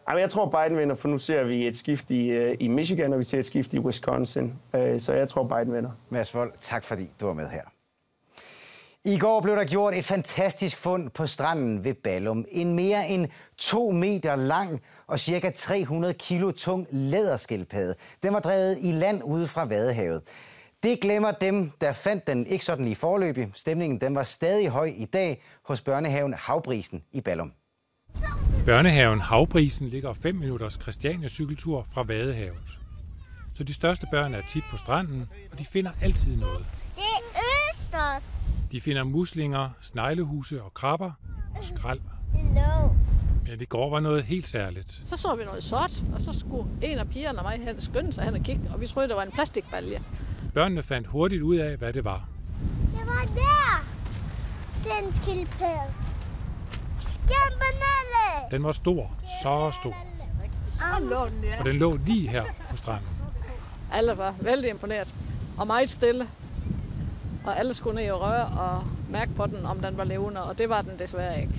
Jamen, 0.10 0.22
jeg 0.22 0.30
tror, 0.30 0.46
Biden 0.50 0.78
vinder, 0.78 0.96
for 0.96 1.08
nu 1.08 1.18
ser 1.18 1.44
vi 1.44 1.68
et 1.68 1.76
skift 1.76 2.12
i, 2.12 2.50
uh, 2.50 2.56
i 2.60 2.68
Michigan, 2.68 3.14
og 3.14 3.20
vi 3.20 3.24
ser 3.24 3.40
et 3.40 3.46
skift 3.46 3.74
i 3.74 3.80
Wisconsin. 3.80 4.54
Uh, 4.74 5.00
så 5.00 5.14
jeg 5.14 5.30
tror, 5.30 5.44
Biden 5.44 5.74
vinder. 5.74 5.92
Mads 6.10 6.36
Vold, 6.36 6.54
tak 6.62 6.84
fordi 6.84 7.10
du 7.22 7.26
var 7.26 7.34
med 7.34 7.48
her. 7.48 7.62
I 9.06 9.18
går 9.18 9.42
blev 9.42 9.56
der 9.56 9.66
gjort 9.66 9.96
et 9.96 10.06
fantastisk 10.06 10.78
fund 10.78 11.10
på 11.10 11.26
stranden 11.26 11.84
ved 11.84 11.94
Ballum. 11.94 12.46
En 12.52 12.74
mere 12.74 13.10
end 13.10 13.28
to 13.58 13.92
meter 13.92 14.36
lang 14.36 14.82
og 15.08 15.20
cirka 15.20 15.50
300 15.50 16.14
kilo 16.14 16.52
tung 16.52 16.88
læderskildpadde. 16.92 17.96
Den 18.24 18.34
var 18.34 18.40
drevet 18.40 18.78
i 18.82 18.92
land 18.92 19.24
ude 19.24 19.48
fra 19.48 19.66
Vadehavet. 19.66 20.22
Det 20.84 21.00
glemmer 21.02 21.32
dem, 21.32 21.72
der 21.82 21.92
fandt 21.92 22.28
den 22.28 22.48
ikke 22.48 22.66
sådan 22.66 22.86
lige 22.86 22.96
forløbig. 22.96 23.48
Stemningen 23.54 24.02
den 24.02 24.16
var 24.16 24.24
stadig 24.24 24.70
høj 24.70 24.92
i 24.96 25.06
dag 25.06 25.44
hos 25.66 25.82
børnehaven 25.82 26.34
Havbrisen 26.34 27.04
i 27.12 27.22
Ballum. 27.22 27.54
Børnehaven 28.66 29.22
Havbrisen 29.22 29.88
ligger 29.88 30.14
5 30.14 30.36
minutters 30.36 30.80
Christiania 30.82 31.28
cykeltur 31.28 31.88
fra 31.94 32.04
Vadehavet. 32.04 32.60
Så 33.56 33.64
de 33.64 33.74
største 33.74 34.08
børn 34.12 34.34
er 34.34 34.42
tit 34.50 34.64
på 34.72 34.78
stranden, 34.78 35.30
og 35.52 35.60
de 35.60 35.66
finder 35.66 35.92
altid 36.02 36.36
noget. 36.38 36.66
Det 36.96 37.04
er 37.36 37.42
østers. 37.72 38.49
De 38.72 38.82
finder 38.82 39.04
muslinger, 39.04 39.70
sneglehuse 39.82 40.64
og 40.64 40.74
krabber 40.74 41.12
og 41.58 41.64
skrald. 41.64 42.00
Hello. 42.34 42.90
Men 43.48 43.60
det 43.60 43.70
går 43.70 43.90
var 43.90 44.00
noget 44.00 44.24
helt 44.24 44.48
særligt. 44.48 45.02
Så 45.06 45.18
så 45.18 45.36
vi 45.36 45.44
noget 45.44 45.64
sort, 45.64 46.04
og 46.14 46.22
så 46.22 46.34
skulle 46.34 46.70
en 46.82 46.98
af 46.98 47.10
pigerne 47.10 47.40
og 47.40 47.44
mig 47.44 47.60
hen 47.66 47.82
skynde 47.82 48.14
sig 48.14 48.24
hen 48.24 48.36
og 48.36 48.42
kigge, 48.42 48.70
og 48.74 48.82
vi 48.82 48.88
troede, 48.88 49.08
det 49.08 49.16
var 49.16 49.24
en 49.24 49.32
plastikbalje. 49.32 50.02
Børnene 50.54 50.84
fandt 50.84 51.08
hurtigt 51.08 51.42
ud 51.42 51.56
af, 51.56 51.78
hvad 51.78 51.94
det 51.94 52.04
var. 52.04 52.28
Det 52.98 53.08
var 53.08 53.24
der. 53.36 53.86
Den 54.84 55.14
skildpadde. 55.14 55.94
Kæmpe 57.02 57.66
Den 58.52 58.64
var 58.64 58.72
stor, 58.72 59.12
så 59.44 59.72
stor. 59.82 59.96
Og 61.60 61.66
den 61.66 61.76
lå 61.76 61.96
lige 62.06 62.30
her 62.30 62.44
på 62.70 62.78
stranden. 62.78 63.08
Alle 63.94 64.18
var 64.18 64.36
vældig 64.42 64.70
imponeret 64.70 65.16
og 65.58 65.68
meget 65.68 65.90
stille. 65.90 66.28
Og 67.46 67.60
alle 67.60 67.74
skulle 67.74 68.02
ned 68.02 68.12
og 68.12 68.22
røre 68.22 68.46
og 68.46 68.84
mærke 69.10 69.32
på 69.34 69.46
den, 69.46 69.66
om 69.66 69.80
den 69.80 69.98
var 69.98 70.04
levende, 70.04 70.44
og 70.44 70.58
det 70.58 70.70
var 70.70 70.82
den 70.82 71.00
desværre 71.00 71.42
ikke. 71.42 71.54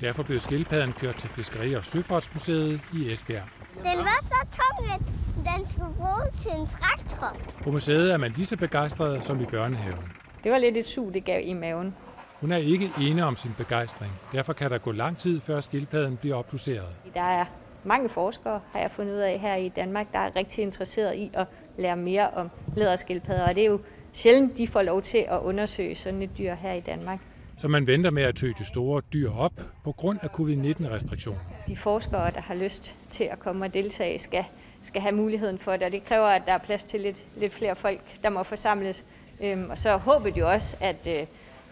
Derfor 0.00 0.22
blev 0.22 0.40
skildpadden 0.40 0.92
kørt 0.92 1.16
til 1.16 1.28
Fiskeri- 1.28 1.74
og 1.76 1.84
Søfartsmuseet 1.84 2.80
i 2.94 3.12
Esbjerg. 3.12 3.42
Den 3.74 3.98
var 3.98 4.20
så 4.22 4.60
tung, 4.60 4.92
at 4.92 5.00
den 5.36 5.72
skulle 5.72 5.94
bruges 5.96 6.42
til 6.42 6.50
en 6.60 6.66
traktor. 6.66 7.36
På 7.62 7.70
museet 7.70 8.12
er 8.12 8.16
man 8.16 8.30
lige 8.30 8.46
så 8.46 8.56
begejstret 8.56 9.24
som 9.24 9.40
i 9.40 9.44
børnehaven. 9.44 10.12
Det 10.44 10.52
var 10.52 10.58
lidt 10.58 10.76
et 10.76 10.86
sug, 10.86 11.14
det 11.14 11.24
gav 11.24 11.40
i 11.44 11.52
maven. 11.52 11.94
Hun 12.40 12.52
er 12.52 12.56
ikke 12.56 12.90
ene 13.00 13.24
om 13.24 13.36
sin 13.36 13.54
begejstring. 13.56 14.12
Derfor 14.32 14.52
kan 14.52 14.70
der 14.70 14.78
gå 14.78 14.92
lang 14.92 15.16
tid, 15.16 15.40
før 15.40 15.60
skildpadden 15.60 16.16
bliver 16.16 16.36
obduceret. 16.36 16.86
Der 17.14 17.22
er 17.22 17.44
mange 17.84 18.08
forskere, 18.08 18.60
har 18.72 18.80
jeg 18.80 18.90
fundet 18.90 19.12
ud 19.14 19.18
af 19.18 19.38
her 19.38 19.54
i 19.54 19.68
Danmark, 19.68 20.06
der 20.12 20.18
er 20.18 20.36
rigtig 20.36 20.62
interesseret 20.62 21.14
i 21.14 21.30
at 21.34 21.46
lære 21.78 21.96
mere 21.96 22.30
om 22.30 22.50
læderskildpadder. 22.76 23.48
Og 23.48 23.54
det 23.54 23.62
er 23.62 23.66
jo 23.66 23.80
sjældent, 24.12 24.58
de 24.58 24.66
får 24.66 24.82
lov 24.82 25.02
til 25.02 25.18
at 25.18 25.38
undersøge 25.42 25.94
sådan 25.94 26.22
et 26.22 26.30
dyr 26.38 26.54
her 26.54 26.72
i 26.72 26.80
Danmark. 26.80 27.18
Så 27.58 27.68
man 27.68 27.86
venter 27.86 28.10
med 28.10 28.22
at 28.22 28.34
tøge 28.34 28.54
de 28.58 28.64
store 28.64 29.02
dyr 29.12 29.30
op 29.30 29.52
på 29.84 29.92
grund 29.92 30.18
af 30.22 30.28
covid-19-restriktioner. 30.28 31.40
De 31.68 31.76
forskere, 31.76 32.30
der 32.30 32.40
har 32.40 32.54
lyst 32.54 32.94
til 33.10 33.24
at 33.24 33.38
komme 33.38 33.64
og 33.64 33.74
deltage, 33.74 34.18
skal, 34.18 34.44
skal 34.82 35.02
have 35.02 35.14
muligheden 35.14 35.58
for 35.58 35.72
det, 35.72 35.82
og 35.82 35.92
det 35.92 36.04
kræver, 36.04 36.26
at 36.26 36.42
der 36.46 36.52
er 36.52 36.58
plads 36.58 36.84
til 36.84 37.00
lidt, 37.00 37.24
lidt 37.36 37.54
flere 37.54 37.76
folk, 37.76 38.00
der 38.22 38.30
må 38.30 38.42
forsamles. 38.42 39.04
Øhm, 39.40 39.70
og 39.70 39.78
så 39.78 39.96
håber 39.96 40.30
de 40.30 40.38
jo 40.38 40.50
også, 40.50 40.76
at, 40.80 41.08
øh, 41.08 41.26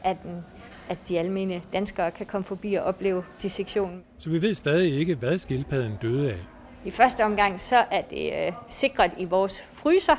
at, 0.04 0.16
at 0.88 0.98
de 1.08 1.18
almindelige 1.18 1.62
danskere 1.72 2.10
kan 2.10 2.26
komme 2.26 2.44
forbi 2.44 2.74
og 2.74 2.84
opleve 2.84 3.24
dissektionen. 3.42 4.02
Så 4.18 4.30
vi 4.30 4.42
ved 4.42 4.54
stadig 4.54 4.98
ikke, 4.98 5.14
hvad 5.14 5.38
skildpadden 5.38 5.98
døde 6.02 6.32
af. 6.32 6.38
I 6.84 6.90
første 6.90 7.24
omgang 7.24 7.60
så 7.60 7.84
er 7.90 8.02
det 8.02 8.46
øh, 8.46 8.52
sikret 8.68 9.10
i 9.18 9.24
vores 9.24 9.64
fryser, 9.72 10.16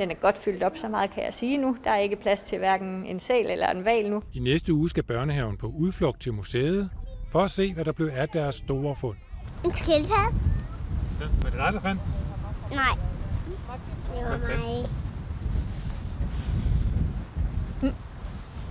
den 0.00 0.10
er 0.10 0.14
godt 0.14 0.38
fyldt 0.38 0.62
op, 0.62 0.76
så 0.76 0.88
meget 0.88 1.10
kan 1.10 1.24
jeg 1.24 1.34
sige 1.34 1.56
nu. 1.56 1.76
Der 1.84 1.90
er 1.90 1.98
ikke 1.98 2.16
plads 2.16 2.42
til 2.44 2.58
hverken 2.58 3.06
en 3.06 3.20
sæl 3.20 3.50
eller 3.50 3.70
en 3.70 3.84
val 3.84 4.10
nu. 4.10 4.22
I 4.32 4.38
næste 4.38 4.72
uge 4.74 4.88
skal 4.88 5.02
børnehaven 5.02 5.56
på 5.56 5.66
udflugt 5.66 6.20
til 6.20 6.32
museet 6.34 6.90
for 7.28 7.40
at 7.40 7.50
se, 7.50 7.74
hvad 7.74 7.84
der 7.84 7.92
blev 7.92 8.10
af 8.12 8.28
deres 8.28 8.54
store 8.54 8.96
fund. 8.96 9.16
En 9.64 9.72
skildpadde? 9.72 10.36
Ja, 11.20 11.26
var 11.42 11.50
det 11.50 11.58
dig, 11.58 11.72
der 11.72 11.80
fandt 11.80 12.00
Nej. 12.74 12.98
Det 14.14 14.24
var 14.24 14.38
mig. 14.38 14.86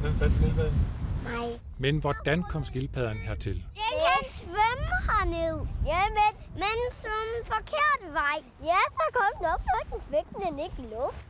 Hvem 0.01 0.13
fandt 0.13 0.35
skildpadden? 0.35 0.77
Nej. 1.23 1.49
Men 1.77 1.97
hvordan 1.97 2.43
kom 2.43 2.63
skildpadden 2.63 3.17
hertil? 3.17 3.53
Den 3.53 3.88
kan 4.19 4.29
svømme 4.43 4.95
herned. 5.09 5.67
Ja, 5.91 6.01
men, 6.17 6.31
men 6.61 6.77
som 7.03 7.25
forkert 7.51 8.03
vej. 8.19 8.37
Ja, 8.71 8.81
så 8.97 9.05
kom 9.17 9.31
den 9.37 9.45
op, 9.53 9.63
og 9.75 9.81
den 9.91 10.01
fik 10.11 10.27
den 10.43 10.59
ikke 10.65 10.81
luft. 10.95 11.29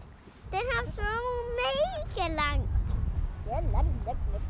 Den 0.54 0.66
har 0.74 0.84
svømmet 0.96 1.42
mega 1.60 2.28
langt. 2.42 2.70
Ja, 3.48 3.56
den 3.56 3.88
væk, 4.06 4.20
væk. 4.34 4.49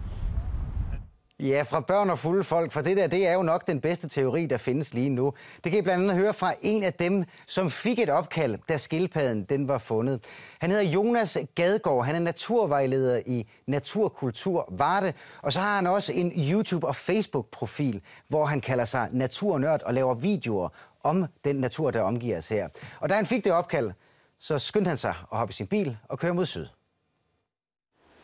Ja, 1.39 1.61
fra 1.61 1.79
børn 1.79 2.09
og 2.09 2.19
fulde 2.19 2.43
folk, 2.43 2.71
for 2.71 2.81
det 2.81 2.97
der, 2.97 3.07
det 3.07 3.27
er 3.27 3.33
jo 3.33 3.43
nok 3.43 3.67
den 3.67 3.81
bedste 3.81 4.09
teori, 4.09 4.45
der 4.45 4.57
findes 4.57 4.93
lige 4.93 5.09
nu. 5.09 5.33
Det 5.63 5.71
kan 5.71 5.79
I 5.79 5.81
blandt 5.81 6.03
andet 6.03 6.17
høre 6.17 6.33
fra 6.33 6.53
en 6.61 6.83
af 6.83 6.93
dem, 6.93 7.23
som 7.47 7.71
fik 7.71 7.99
et 7.99 8.09
opkald, 8.09 8.57
da 8.69 8.77
skildpadden 8.77 9.43
den 9.43 9.67
var 9.67 9.77
fundet. 9.77 10.25
Han 10.59 10.71
hedder 10.71 10.83
Jonas 10.83 11.37
Gadgaard, 11.55 12.05
han 12.05 12.15
er 12.15 12.19
naturvejleder 12.19 13.21
i 13.25 13.49
Naturkultur 13.67 14.73
Varde, 14.77 15.13
og 15.41 15.53
så 15.53 15.59
har 15.59 15.75
han 15.75 15.87
også 15.87 16.13
en 16.13 16.31
YouTube- 16.31 16.87
og 16.87 16.95
Facebook-profil, 16.95 18.01
hvor 18.27 18.45
han 18.45 18.61
kalder 18.61 18.85
sig 18.85 19.09
Naturnørd 19.11 19.83
og 19.83 19.93
laver 19.93 20.13
videoer 20.13 20.69
om 21.03 21.25
den 21.45 21.55
natur, 21.55 21.91
der 21.91 22.01
omgiver 22.01 22.37
os 22.37 22.49
her. 22.49 22.67
Og 22.99 23.09
da 23.09 23.15
han 23.15 23.25
fik 23.25 23.43
det 23.43 23.51
opkald, 23.51 23.91
så 24.39 24.59
skyndte 24.59 24.89
han 24.89 24.97
sig 24.97 25.13
at 25.31 25.37
hoppe 25.37 25.51
i 25.51 25.53
sin 25.53 25.67
bil 25.67 25.97
og 26.09 26.19
køre 26.19 26.33
mod 26.33 26.45
syd. 26.45 26.65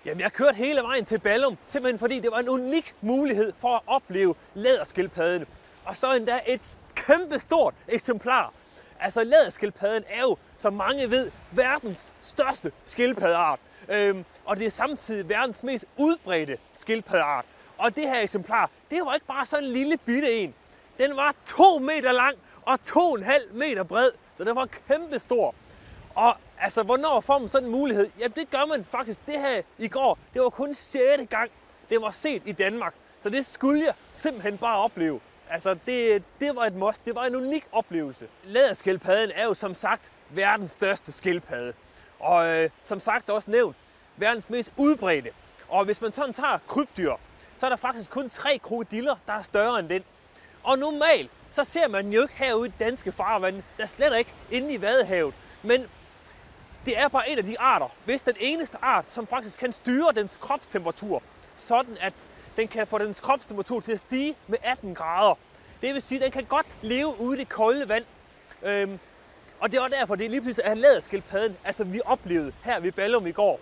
Jamen, 0.06 0.22
jeg 0.22 0.34
kørte 0.34 0.56
hele 0.56 0.82
vejen 0.82 1.06
til 1.06 1.20
Ballum, 1.20 1.58
simpelthen 1.66 2.00
fordi 2.00 2.20
det 2.20 2.32
var 2.32 2.40
en 2.40 2.50
unik 2.50 2.96
mulighed 3.02 3.54
for 3.58 3.76
at 3.76 3.82
opleve 3.88 4.36
læderskildpadden. 4.54 5.46
Og 5.86 5.98
så 5.98 6.14
endda 6.14 6.40
et 6.48 6.80
kæmpe 6.96 7.40
stort 7.40 7.74
eksemplar. 7.88 8.54
Altså, 9.00 9.24
læderskildpadden 9.24 10.04
er 10.10 10.22
jo, 10.22 10.38
som 10.56 10.74
mange 10.74 11.10
ved, 11.10 11.32
verdens 11.52 12.14
største 12.22 12.72
skildpaddeart. 12.86 13.60
Øhm, 13.90 14.26
og 14.46 14.58
det 14.58 14.66
er 14.66 14.70
samtidig 14.70 15.30
verdens 15.30 15.64
mest 15.64 15.86
udbredte 15.98 16.58
skildpaddeart. 16.74 17.46
Og 17.78 17.96
det 17.96 18.04
her 18.04 18.22
eksemplar, 18.22 18.70
det 18.92 19.02
var 19.06 19.14
ikke 19.14 19.28
bare 19.28 19.46
sådan 19.46 19.66
en 19.66 19.72
lille 19.72 19.98
bitte 19.98 20.34
en. 20.34 20.54
Den 20.98 21.16
var 21.16 21.36
2 21.46 21.80
meter 21.80 22.12
lang 22.12 22.38
og 22.62 22.86
to 22.86 23.00
og 23.12 23.18
en 23.18 23.24
halv 23.24 23.54
meter 23.54 23.84
bred, 23.84 24.12
så 24.38 24.44
den 24.44 24.56
var 24.56 24.68
kæmpe 24.88 25.20
stor. 25.20 25.56
Og 26.16 26.36
altså, 26.62 26.84
hvornår 26.84 27.22
får 27.22 27.40
man 27.40 27.50
sådan 27.50 27.66
en 27.66 27.72
mulighed? 27.72 28.10
Jamen, 28.20 28.34
det 28.36 28.52
gør 28.52 28.66
man 28.66 28.86
faktisk. 28.92 29.26
Det 29.26 29.40
her 29.40 29.62
i 29.78 29.88
går, 29.88 30.20
det 30.34 30.42
var 30.42 30.50
kun 30.50 30.76
6. 30.76 31.02
gang, 31.30 31.52
det 31.90 32.02
var 32.02 32.12
set 32.12 32.42
i 32.46 32.52
Danmark. 32.52 32.94
Så 33.22 33.30
det 33.30 33.46
skulle 33.46 33.86
jeg 33.86 33.94
simpelthen 34.12 34.58
bare 34.58 34.78
opleve. 34.78 35.20
Altså, 35.50 35.78
det, 35.86 36.24
det 36.40 36.56
var 36.56 36.64
et 36.66 36.76
must. 36.76 37.06
Det 37.06 37.16
var 37.16 37.24
en 37.26 37.36
unik 37.36 37.66
oplevelse. 37.72 38.28
Læderskildpadden 38.44 39.32
er 39.36 39.46
jo 39.46 39.54
som 39.54 39.76
sagt 39.76 40.12
verdens 40.30 40.72
største 40.72 41.12
skildpadde. 41.12 41.74
Og 42.20 42.48
øh, 42.48 42.70
som 42.82 43.00
sagt 43.00 43.30
også 43.30 43.52
nævnt, 43.52 43.76
verdens 44.18 44.50
mest 44.50 44.72
udbredte. 44.78 45.30
Og 45.70 45.86
hvis 45.86 46.02
man 46.02 46.12
sådan 46.12 46.34
tager 46.34 46.58
krybdyr, 46.68 47.14
så 47.56 47.66
er 47.66 47.70
der 47.70 47.78
faktisk 47.78 48.12
kun 48.12 48.30
tre 48.30 48.58
krokodiller, 48.58 49.16
der 49.28 49.34
er 49.34 49.42
større 49.42 49.80
end 49.80 49.90
den. 49.90 50.04
Og 50.64 50.80
normalt, 50.80 51.32
så 51.50 51.64
ser 51.64 51.88
man 51.88 52.14
jo 52.14 52.22
ikke 52.22 52.34
herude 52.38 52.70
i 52.70 52.74
danske 52.80 53.12
farvand, 53.12 53.64
der 53.78 53.86
slet 53.86 54.18
ikke 54.18 54.34
inde 54.52 54.74
i 54.74 54.82
Vadehavet. 54.82 55.34
Men 55.64 55.86
det 56.86 57.00
er 57.00 57.08
bare 57.08 57.30
en 57.30 57.38
af 57.38 57.44
de 57.44 57.60
arter, 57.60 57.88
hvis 58.06 58.22
den 58.22 58.36
eneste 58.40 58.78
art, 58.82 59.12
som 59.12 59.28
faktisk 59.28 59.60
kan 59.60 59.72
styre 59.72 60.12
dens 60.16 60.38
kropstemperatur, 60.38 61.24
sådan 61.56 61.98
at 62.02 62.14
den 62.58 62.68
kan 62.68 62.88
få 62.88 62.98
dens 62.98 63.20
kropstemperatur 63.20 63.80
til 63.80 63.92
at 63.92 64.00
stige 64.00 64.36
med 64.48 64.58
18 64.64 64.96
grader. 64.96 65.36
Det 65.82 65.94
vil 65.94 66.02
sige, 66.02 66.20
at 66.20 66.24
den 66.24 66.32
kan 66.32 66.44
godt 66.44 66.68
leve 66.82 67.20
ude 67.20 67.38
i 67.38 67.40
det 67.40 67.50
kolde 67.50 67.90
vand. 67.90 68.06
Øhm, 68.64 69.00
og 69.60 69.72
det 69.72 69.82
var 69.82 69.88
derfor, 69.88 70.16
det 70.16 70.32
lige 70.32 70.42
pludselig 70.42 70.72
at 70.72 70.78
læderskildpadden, 70.78 71.58
altså 71.64 71.84
vi 71.84 72.02
oplevede 72.06 72.54
her 72.64 72.80
ved 72.80 72.92
Ballum 72.92 73.28
i 73.28 73.32
går. 73.32 73.60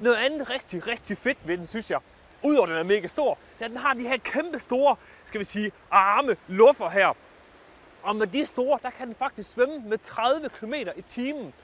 Noget 0.00 0.16
andet 0.16 0.50
rigtig, 0.50 0.86
rigtig 0.86 1.18
fedt 1.18 1.38
ved 1.44 1.58
den, 1.58 1.66
synes 1.66 1.90
jeg, 1.90 1.98
udover 2.42 2.66
at 2.66 2.70
den 2.70 2.78
er 2.78 2.82
mega 2.82 3.06
stor, 3.06 3.38
det 3.58 3.60
er, 3.60 3.64
at 3.64 3.70
den 3.70 3.78
har 3.78 3.94
de 3.94 4.02
her 4.02 4.16
kæmpe 4.16 4.58
store, 4.58 4.96
skal 5.26 5.40
vi 5.40 5.44
sige, 5.44 5.72
arme, 5.90 6.36
luffer 6.48 6.88
her. 6.88 7.12
Og 8.02 8.16
med 8.16 8.26
de 8.26 8.46
store, 8.46 8.78
der 8.82 8.90
kan 8.90 9.06
den 9.06 9.14
faktisk 9.14 9.50
svømme 9.50 9.78
med 9.78 9.98
30 9.98 10.48
km 10.48 10.74
i 10.96 11.02
timen. 11.02 11.54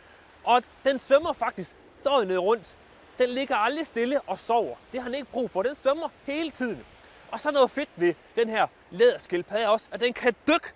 Og 0.44 0.62
den 0.85 0.98
svømmer 0.98 1.33
faktisk 1.33 1.76
døgnet 2.05 2.42
rundt. 2.42 2.76
Den 3.18 3.28
ligger 3.28 3.57
aldrig 3.57 3.87
stille 3.87 4.20
og 4.20 4.38
sover. 4.40 4.76
Det 4.92 5.00
har 5.00 5.09
den 5.09 5.14
ikke 5.14 5.31
brug 5.31 5.50
for. 5.50 5.62
Den 5.62 5.74
svømmer 5.74 6.09
hele 6.24 6.50
tiden. 6.50 6.85
Og 7.31 7.40
så 7.40 7.50
noget 7.50 7.70
fedt 7.70 7.88
ved 7.96 8.14
den 8.37 8.48
her 8.48 8.66
læderskildpadde 8.90 9.68
også, 9.68 9.88
at 9.92 10.00
den 10.00 10.12
kan 10.12 10.35
dykke 10.46 10.68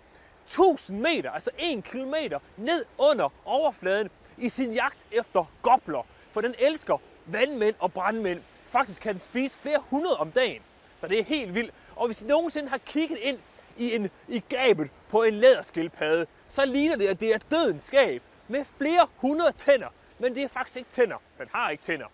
1000 0.46 1.00
meter, 1.00 1.30
altså 1.30 1.50
1 1.58 1.84
km 1.84 2.14
ned 2.56 2.84
under 2.98 3.28
overfladen 3.44 4.10
i 4.38 4.48
sin 4.48 4.72
jagt 4.72 5.06
efter 5.12 5.44
gobler. 5.62 6.06
For 6.30 6.40
den 6.40 6.54
elsker 6.58 6.98
vandmænd 7.26 7.74
og 7.78 7.92
brandmænd. 7.92 8.42
Faktisk 8.68 9.02
kan 9.02 9.12
den 9.14 9.22
spise 9.22 9.58
flere 9.58 9.82
hundrede 9.90 10.16
om 10.16 10.32
dagen. 10.32 10.62
Så 10.98 11.08
det 11.08 11.18
er 11.18 11.24
helt 11.24 11.54
vildt. 11.54 11.74
Og 11.96 12.06
hvis 12.06 12.22
I 12.22 12.24
nogensinde 12.24 12.68
har 12.68 12.78
kigget 12.78 13.18
ind 13.18 13.38
i, 13.76 13.94
en, 13.94 14.10
i 14.28 14.42
gabet 14.48 14.90
på 15.08 15.22
en 15.22 15.34
læderskildpadde, 15.34 16.26
så 16.46 16.64
ligner 16.64 16.96
det, 16.96 17.06
at 17.06 17.20
det 17.20 17.34
er 17.34 17.38
dødens 17.50 17.82
skab 17.82 18.22
med 18.48 18.64
flere 18.78 19.06
hundrede 19.16 19.52
tænder. 19.52 19.88
Men 20.18 20.34
det 20.34 20.42
er 20.42 20.48
faktisk 20.48 20.76
ikke 20.76 20.90
tænder. 20.90 21.16
Den 21.38 21.48
har 21.54 21.70
ikke 21.70 21.84
tænder. 21.84 22.06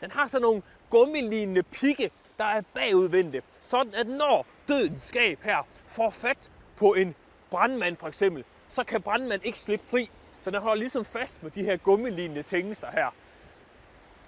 Den 0.00 0.10
har 0.10 0.26
sådan 0.26 0.42
nogle 0.42 0.62
gummilignende 0.90 1.62
pigge, 1.62 2.10
der 2.38 2.44
er 2.44 2.62
bagudvendte. 2.74 3.42
Sådan 3.60 3.94
at 3.94 4.06
når 4.06 4.46
dødens 4.68 5.02
skab 5.02 5.42
her 5.42 5.66
får 5.86 6.10
fat 6.10 6.50
på 6.76 6.94
en 6.94 7.14
brandmand 7.50 7.96
for 7.96 8.08
eksempel, 8.08 8.44
så 8.68 8.84
kan 8.84 9.02
brandmand 9.02 9.40
ikke 9.44 9.58
slippe 9.58 9.86
fri. 9.88 10.10
Så 10.42 10.50
den 10.50 10.60
holder 10.60 10.80
ligesom 10.80 11.04
fast 11.04 11.42
med 11.42 11.50
de 11.50 11.64
her 11.64 11.76
gummilignende 11.76 12.42
tingester 12.42 12.90
her. 12.90 13.14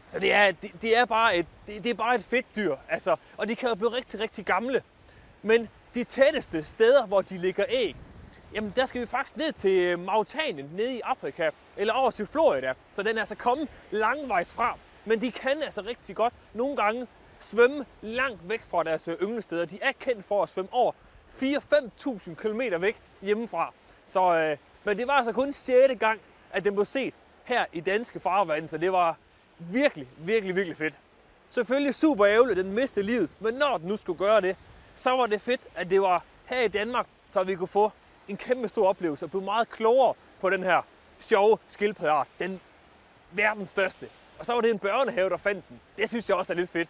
Så 0.09 0.19
det 0.19 0.33
er, 0.33 0.51
det, 0.51 0.83
det 0.83 0.99
er, 0.99 1.05
bare, 1.05 1.37
et, 1.37 1.47
det, 1.67 1.85
det 1.85 1.91
er 1.91 1.95
bare 1.95 2.15
et 2.15 2.25
fedt 2.25 2.47
dyr. 2.57 2.77
Altså, 2.89 3.17
og 3.37 3.49
de 3.49 3.57
kan 3.57 3.69
jo 3.69 3.75
blive 3.75 3.93
rigtig, 3.93 4.21
rigtig 4.21 4.45
gamle. 4.45 4.83
Men 5.43 5.69
de 5.95 6.05
tætteste 6.05 6.65
steder, 6.65 7.07
hvor 7.07 7.23
de 7.23 7.39
ligger 7.39 7.65
æg, 7.69 7.97
jamen 8.55 8.73
der 8.77 8.87
skal 8.87 9.01
vi 9.01 9.07
faktisk 9.07 9.37
ned 9.37 9.53
til 9.53 9.71
øh, 9.71 9.99
Mauritanien, 9.99 10.71
nede 10.77 10.95
i 10.95 11.01
Afrika, 11.05 11.51
eller 11.77 11.95
over 11.95 12.11
til 12.11 12.27
Florida. 12.27 12.75
Så 12.95 13.03
den 13.03 13.17
er 13.17 13.21
altså 13.21 13.35
kommet 13.35 13.69
langvejs 13.91 14.53
fra. 14.53 14.77
Men 15.05 15.21
de 15.21 15.33
kan 15.33 15.63
altså 15.63 15.83
rigtig 15.83 16.17
godt 16.17 16.35
nogle 16.55 16.77
gange 16.77 17.07
svømme 17.41 17.87
langt 18.03 18.49
væk 18.49 18.63
fra 18.71 18.83
deres 18.83 19.09
øh, 19.09 19.17
ynglesteder. 19.23 19.65
De 19.65 19.79
er 19.83 19.93
kendt 20.01 20.25
for 20.25 20.43
at 20.43 20.49
svømme 20.49 20.73
over 20.73 20.93
4-5.000 21.43 22.35
km 22.35 22.61
væk 22.81 23.01
hjemmefra. 23.23 23.73
Så, 24.07 24.39
øh, 24.39 24.57
men 24.85 24.99
det 24.99 25.07
var 25.07 25.13
altså 25.13 25.33
kun 25.33 25.53
6. 25.53 25.99
gang, 26.01 26.21
at 26.53 26.65
den 26.65 26.75
blev 26.75 26.85
set 26.85 27.15
her 27.45 27.65
i 27.73 27.81
danske 27.81 28.21
farvand, 28.21 28.69
så 28.69 28.79
det 28.79 28.93
var 28.93 29.17
virkelig, 29.59 30.09
virkelig, 30.19 30.57
virkelig 30.57 30.77
fedt. 30.77 30.99
Selvfølgelig 31.49 31.95
super 31.95 32.27
ærgerligt, 32.27 32.59
at 32.59 32.65
den 32.65 32.75
mistede 32.75 33.07
livet, 33.07 33.31
men 33.41 33.55
når 33.55 33.79
den 33.79 33.89
nu 33.89 33.97
skulle 33.97 34.19
gøre 34.19 34.41
det, 34.41 34.57
så 34.95 35.11
var 35.11 35.27
det 35.27 35.41
fedt, 35.41 35.61
at 35.75 35.91
det 35.91 36.01
var 36.01 36.25
her 36.45 36.63
i 36.63 36.69
Danmark, 36.69 37.07
så 37.29 37.43
vi 37.43 37.55
kunne 37.55 37.69
få 37.69 37.93
en 38.33 38.37
kæmpe 38.37 38.69
stor 38.69 38.89
oplevelse 38.89 39.25
og 39.25 39.31
blev 39.31 39.43
meget 39.43 39.71
klogere 39.71 40.15
på 40.41 40.51
den 40.51 40.63
her 40.63 40.83
sjove 41.21 41.59
skildpaddeart. 41.67 42.27
Den 42.39 42.61
verdens 43.33 43.69
største. 43.69 44.09
Og 44.39 44.47
så 44.47 44.53
var 44.53 44.61
det 44.61 44.71
en 44.71 44.79
børnehave, 44.79 45.31
der 45.31 45.37
fandt 45.37 45.69
den. 45.69 45.81
Det 45.97 46.09
synes 46.09 46.29
jeg 46.29 46.37
også 46.37 46.53
er 46.53 46.57
lidt 46.57 46.71
fedt. 46.71 46.89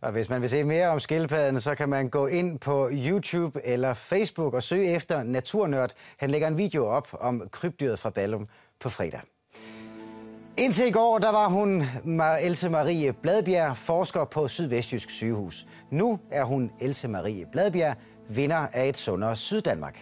Og 0.00 0.12
hvis 0.12 0.28
man 0.28 0.42
vil 0.42 0.50
se 0.50 0.64
mere 0.64 0.88
om 0.88 1.00
skildpadden, 1.00 1.60
så 1.60 1.74
kan 1.74 1.88
man 1.88 2.08
gå 2.08 2.26
ind 2.26 2.58
på 2.58 2.88
YouTube 2.92 3.60
eller 3.64 3.94
Facebook 3.94 4.54
og 4.54 4.62
søge 4.62 4.94
efter 4.94 5.22
Naturnørd. 5.22 5.92
Han 6.16 6.30
lægger 6.30 6.48
en 6.48 6.58
video 6.58 6.86
op 6.86 7.08
om 7.20 7.48
krybdyret 7.50 7.98
fra 7.98 8.10
Ballum 8.10 8.48
på 8.80 8.88
fredag. 8.88 9.20
Indtil 10.58 10.86
i 10.86 10.90
går, 10.90 11.18
der 11.18 11.32
var 11.32 11.48
hun 11.48 11.84
Else 12.40 12.68
Marie 12.68 13.12
Bladbjerg, 13.12 13.76
forsker 13.76 14.24
på 14.24 14.48
Sydvestjysk 14.48 15.10
sygehus. 15.10 15.66
Nu 15.90 16.20
er 16.30 16.44
hun 16.44 16.72
Else 16.80 17.08
Marie 17.08 17.46
Bladbjerg, 17.52 17.96
vinder 18.28 18.66
af 18.72 18.88
et 18.88 18.96
sundere 18.96 19.36
Syddanmark. 19.36 19.98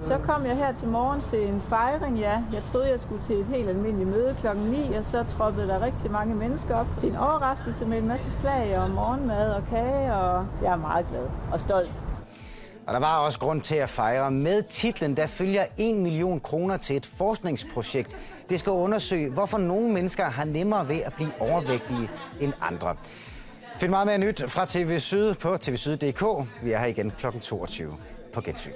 Så 0.00 0.18
kom 0.18 0.46
jeg 0.46 0.56
her 0.56 0.74
til 0.74 0.88
morgen 0.88 1.20
til 1.20 1.48
en 1.48 1.60
fejring, 1.60 2.18
ja. 2.18 2.42
Jeg 2.52 2.62
troede, 2.62 2.90
jeg 2.90 3.00
skulle 3.00 3.22
til 3.22 3.36
et 3.36 3.46
helt 3.46 3.68
almindeligt 3.68 4.08
møde 4.08 4.36
klokken 4.40 4.64
9, 4.64 4.94
og 4.94 5.04
så 5.04 5.24
troppede 5.28 5.68
der 5.68 5.82
rigtig 5.82 6.10
mange 6.10 6.34
mennesker 6.34 6.74
op 6.74 6.86
til 6.98 7.08
en 7.08 7.16
overraskelse 7.16 7.84
med 7.84 7.98
en 7.98 8.08
masse 8.08 8.30
flag 8.30 8.78
og 8.78 8.90
morgenmad 8.90 9.52
og 9.52 9.62
kage, 9.70 10.14
og 10.14 10.46
jeg 10.62 10.72
er 10.72 10.76
meget 10.76 11.06
glad 11.08 11.26
og 11.52 11.60
stolt. 11.60 12.02
Og 12.86 12.94
der 12.94 13.00
var 13.00 13.18
også 13.18 13.38
grund 13.38 13.60
til 13.60 13.74
at 13.74 13.88
fejre. 13.88 14.30
Med 14.30 14.62
titlen, 14.62 15.16
der 15.16 15.26
følger 15.26 15.64
1 15.78 15.96
million 15.96 16.40
kroner 16.40 16.76
til 16.76 16.96
et 16.96 17.06
forskningsprojekt. 17.06 18.16
Det 18.48 18.60
skal 18.60 18.72
undersøge, 18.72 19.30
hvorfor 19.30 19.58
nogle 19.58 19.92
mennesker 19.92 20.24
har 20.24 20.44
nemmere 20.44 20.88
ved 20.88 21.00
at 21.00 21.12
blive 21.14 21.30
overvægtige 21.40 22.10
end 22.40 22.52
andre. 22.60 22.96
Find 23.78 23.90
meget 23.90 24.06
mere 24.06 24.18
nyt 24.18 24.44
fra 24.50 24.66
TV 24.68 24.98
Syd 24.98 25.34
på 25.34 25.56
tvsyd.dk. 25.56 26.22
Vi 26.62 26.72
er 26.72 26.78
her 26.78 26.86
igen 26.86 27.10
kl. 27.10 27.26
22 27.42 27.96
på 28.32 28.40
Gensyn. 28.40 28.72